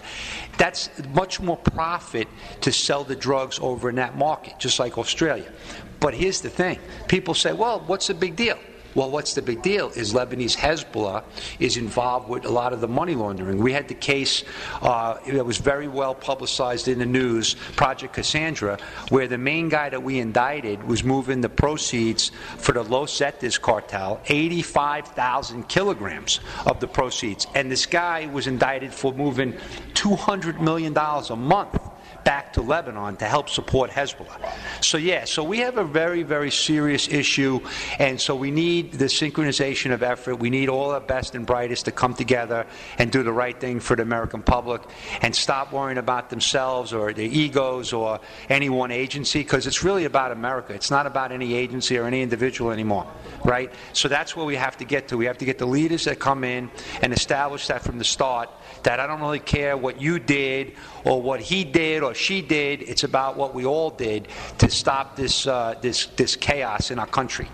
[0.57, 2.27] That's much more profit
[2.61, 5.51] to sell the drugs over in that market, just like Australia.
[5.99, 8.57] But here's the thing people say, well, what's the big deal?
[8.93, 11.23] Well, what's the big deal is Lebanese Hezbollah
[11.59, 13.59] is involved with a lot of the money laundering.
[13.59, 14.43] We had the case
[14.81, 18.77] uh, that was very well publicized in the news, Project Cassandra,
[19.07, 23.59] where the main guy that we indicted was moving the proceeds for the Los Zetas
[23.59, 27.47] cartel, 85,000 kilograms of the proceeds.
[27.55, 29.53] And this guy was indicted for moving
[29.93, 31.90] $200 million a month
[32.23, 34.53] back to Lebanon to help support Hezbollah.
[34.83, 37.59] So, yeah, so we have a very, very serious issue,
[37.99, 40.35] and so we need the synchronization of effort.
[40.35, 42.65] We need all the best and brightest to come together
[42.97, 44.81] and do the right thing for the American public
[45.21, 48.19] and stop worrying about themselves or their egos or
[48.49, 50.73] any one agency because it's really about America.
[50.73, 53.07] It's not about any agency or any individual anymore,
[53.43, 53.71] right?
[53.93, 55.17] So that's where we have to get to.
[55.17, 56.69] We have to get the leaders that come in
[57.01, 58.49] and establish that from the start
[58.83, 60.73] that I don't really care what you did
[61.03, 62.81] or what he did or she did.
[62.83, 64.27] It's about what we all did
[64.59, 67.47] to stop this, uh, this, this chaos in our country.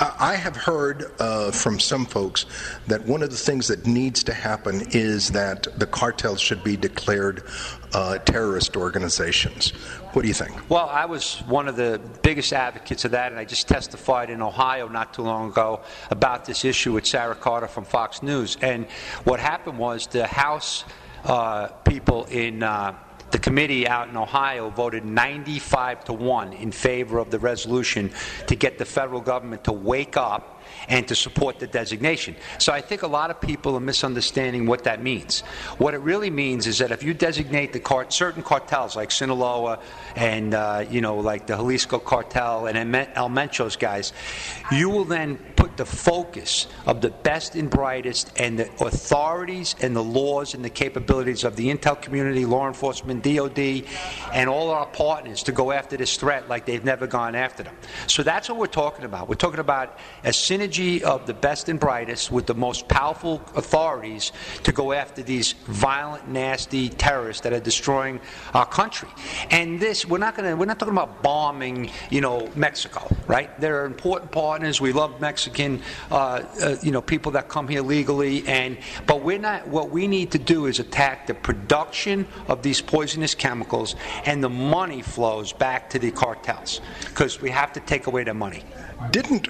[0.00, 2.46] I have heard uh, from some folks
[2.86, 6.74] that one of the things that needs to happen is that the cartels should be
[6.74, 7.42] declared
[7.92, 9.72] uh, terrorist organizations.
[10.12, 10.70] What do you think?
[10.70, 14.40] Well, I was one of the biggest advocates of that, and I just testified in
[14.40, 18.56] Ohio not too long ago about this issue with Sarah Carter from Fox News.
[18.62, 18.86] And
[19.24, 20.84] what happened was the House
[21.24, 22.94] uh, people in uh,
[23.32, 28.10] the committee out in Ohio voted 95 to 1 in favor of the resolution
[28.46, 32.36] to get the federal government to wake up and to support the designation.
[32.58, 35.40] So I think a lot of people are misunderstanding what that means.
[35.78, 39.80] What it really means is that if you designate the cart, certain cartels like Sinaloa
[40.16, 44.12] and uh, you know like the Jalisco cartel and El Mencho's guys,
[44.70, 49.94] you will then put the focus of the best and brightest and the authorities and
[49.94, 53.84] the laws and the capabilities of the intel community, law enforcement, DOD,
[54.32, 57.76] and all our partners to go after this threat like they've never gone after them.
[58.06, 59.28] So that's what we're talking about.
[59.28, 64.32] We're talking about a synergy of the best and brightest with the most powerful authorities
[64.62, 68.20] to go after these violent, nasty terrorists that are destroying
[68.54, 69.08] our country.
[69.50, 73.58] And this, we're not going to, we're not talking about bombing, you know, Mexico, right?
[73.60, 74.80] They're important partners.
[74.80, 78.46] We love Mexican, uh, uh, you know, people that come here legally.
[78.46, 79.68] And but we're not.
[79.68, 83.94] What we need to do is attack the production of these poisonous chemicals
[84.24, 88.34] and the money flows back to the cartels because we have to take away their
[88.34, 88.64] money
[89.10, 89.48] didn't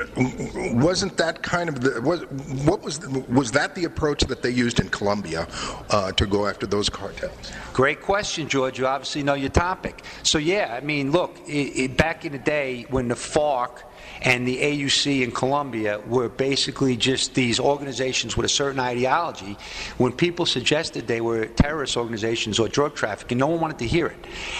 [0.75, 2.23] wasn't that kind of the was
[2.65, 5.47] what was was that the approach that they used in Colombia
[5.91, 7.53] uh, to go after those cartels?
[7.73, 8.79] Great question, George.
[8.79, 10.05] You obviously know your topic.
[10.23, 13.83] So yeah, I mean, look, it, it, back in the day when the FARC
[14.23, 19.57] and the AUC in Colombia were basically just these organizations with a certain ideology.
[19.99, 24.07] When people suggested they were terrorist organizations or drug trafficking, no one wanted to hear
[24.07, 24.19] it.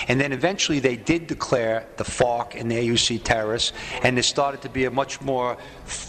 [0.09, 3.73] And then eventually they did declare the FARC and the AUC terrorists,
[4.03, 5.57] and there started to be a much more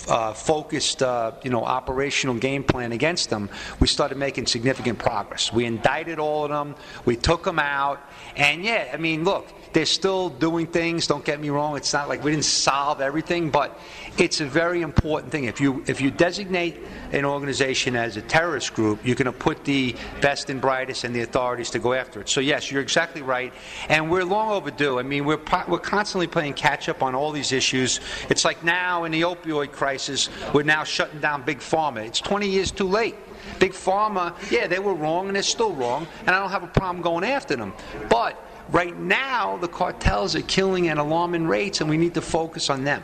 [0.08, 3.50] uh, focused, uh, you know, operational game plan against them.
[3.80, 5.52] We started making significant progress.
[5.52, 6.76] We indicted all of them.
[7.06, 8.00] We took them out.
[8.36, 11.08] And yeah, I mean, look, they're still doing things.
[11.08, 11.78] Don't get me wrong.
[11.78, 13.80] It's not like we didn't solve everything, but
[14.18, 15.46] it's a very important thing.
[15.46, 16.76] If you if you designate
[17.14, 21.16] an organization as a terrorist group, you're going to put the best and brightest and
[21.16, 22.28] the authorities to go after it.
[22.28, 23.54] So yes, you're exactly right,
[23.88, 25.00] and we're long overdue.
[25.00, 28.02] I mean, we're we're constantly playing catch up on all these issues.
[28.30, 32.06] It's like now in the opioid crisis, we're now shutting down big pharma.
[32.06, 33.16] It's 20 years too late.
[33.60, 36.68] Big pharma, yeah, they were wrong and they're still wrong, and I don't have a
[36.68, 37.74] problem going after them,
[38.10, 38.38] but
[38.70, 42.84] Right now, the cartels are killing at alarming rates, and we need to focus on
[42.84, 43.02] them.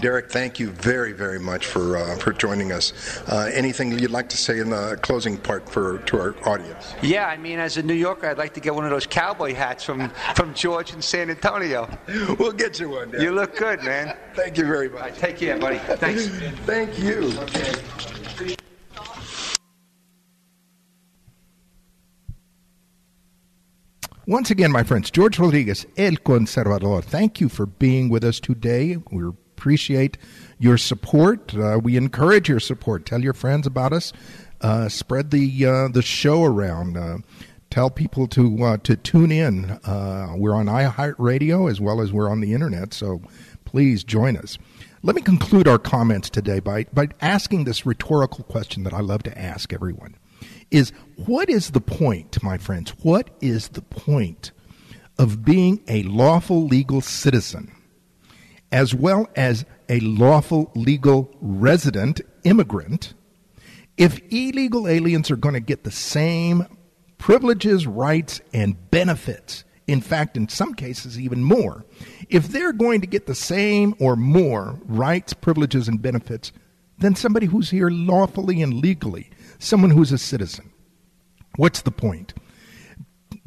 [0.00, 2.92] Derek, thank you very, very much for uh, for joining us.
[3.26, 6.92] Uh, anything you'd like to say in the closing part for to our audience?
[7.00, 9.54] Yeah, I mean, as a New Yorker, I'd like to get one of those cowboy
[9.54, 11.88] hats from from George in San Antonio.
[12.38, 13.12] We'll get you one.
[13.12, 13.24] Derek.
[13.24, 14.14] You look good, man.
[14.34, 15.00] thank you very much.
[15.00, 15.78] Right, take care, buddy.
[15.78, 16.26] Thanks.
[16.66, 17.32] thank you.
[17.38, 18.23] Okay.
[24.26, 28.96] Once again, my friends, George Rodriguez, El Conservador, thank you for being with us today.
[29.10, 30.16] We appreciate
[30.58, 31.54] your support.
[31.54, 33.04] Uh, we encourage your support.
[33.04, 34.14] Tell your friends about us.
[34.62, 36.96] Uh, spread the uh, the show around.
[36.96, 37.18] Uh,
[37.68, 39.72] tell people to uh, to tune in.
[39.84, 42.94] Uh, we're on iHeartRadio as well as we're on the internet.
[42.94, 43.20] So
[43.66, 44.56] please join us.
[45.02, 49.22] Let me conclude our comments today by by asking this rhetorical question that I love
[49.24, 50.16] to ask everyone
[50.70, 52.90] is what is the point, my friends?
[53.02, 54.52] What is the point
[55.18, 57.70] of being a lawful legal citizen
[58.72, 63.14] as well as a lawful legal resident immigrant
[63.96, 66.66] if illegal aliens are going to get the same
[67.18, 71.84] privileges, rights, and benefits In fact, in some cases, even more.
[72.30, 76.52] If they're going to get the same or more rights, privileges, and benefits
[76.98, 80.72] than somebody who's here lawfully and legally, someone who's a citizen,
[81.56, 82.34] what's the point?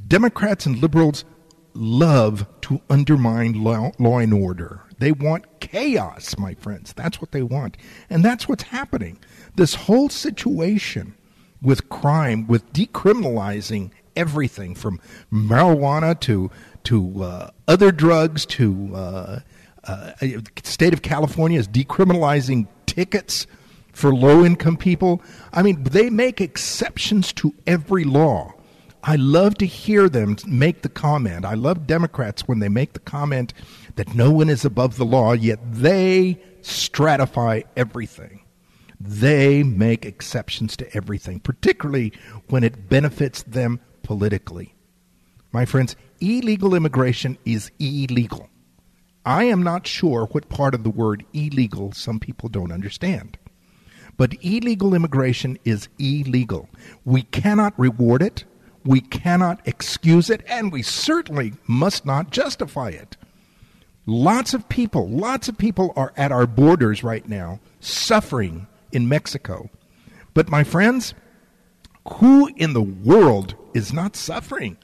[0.08, 1.26] Democrats and liberals
[1.74, 4.84] love to undermine law, law, and order.
[5.00, 6.94] They want chaos, my friends.
[6.94, 7.78] That's what they want.
[8.10, 9.20] And that's what's happening.
[9.56, 11.16] This whole situation
[11.62, 15.00] with crime, with decriminalizing everything from
[15.32, 16.50] marijuana to
[16.84, 19.40] to uh, other drugs to uh,
[19.84, 20.12] uh,
[20.64, 23.46] state of California is decriminalizing tickets
[23.98, 25.24] for low income people.
[25.52, 28.54] I mean, they make exceptions to every law.
[29.02, 31.46] I love to hear them make the comment.
[31.46, 33.54] I love Democrats when they make the comment
[33.96, 38.44] that no one is above the law, yet they stratify everything.
[39.00, 42.14] They make exceptions to everything, particularly
[42.50, 44.76] when it benefits them politically.
[45.52, 48.48] My friends, illegal immigration is illegal.
[49.26, 53.40] I am not sure what part of the word illegal some people don't understand.
[54.18, 56.70] But illegal immigration is illegal.
[57.06, 58.44] We cannot reward it,
[58.84, 63.16] we cannot excuse it, and we certainly must not justify it.
[64.06, 69.70] Lots of people, lots of people are at our borders right now suffering in Mexico.
[70.34, 71.14] But my friends,
[72.14, 74.78] who in the world is not suffering?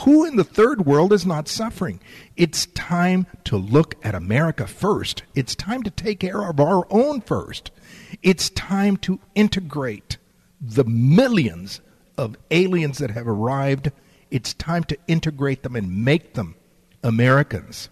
[0.00, 2.00] Who in the third world is not suffering?
[2.36, 5.22] It's time to look at America first.
[5.34, 7.70] It's time to take care of our own first.
[8.22, 10.16] It's time to integrate
[10.60, 11.80] the millions
[12.16, 13.92] of aliens that have arrived.
[14.30, 16.54] It's time to integrate them and make them
[17.02, 17.88] Americans.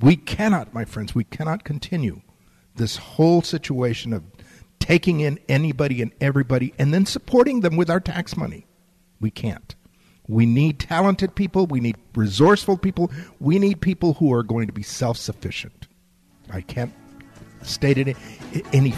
[0.00, 2.20] We cannot, my friends, we cannot continue
[2.76, 4.22] this whole situation of
[4.78, 8.66] taking in anybody and everybody and then supporting them with our tax money.
[9.20, 9.74] We can't.
[10.28, 11.66] We need talented people.
[11.66, 13.10] We need resourceful people.
[13.40, 15.88] We need people who are going to be self sufficient.
[16.50, 16.92] I can't
[17.68, 18.16] state it
[18.72, 18.94] any,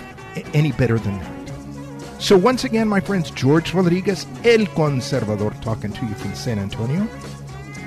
[0.55, 1.41] any better than that.
[2.21, 7.09] So, once again, my friends, George Rodriguez, El Conservador, talking to you from San Antonio.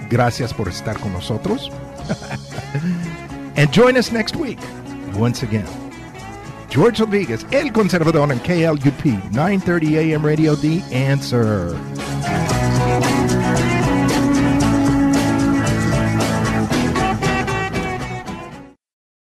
[0.09, 1.69] Gracias por estar con nosotros.
[3.55, 4.59] and join us next week,
[5.15, 5.67] once again.
[6.67, 12.72] George Rodriguez, El Conservador on KLUP, 930 AM radio, The Answer.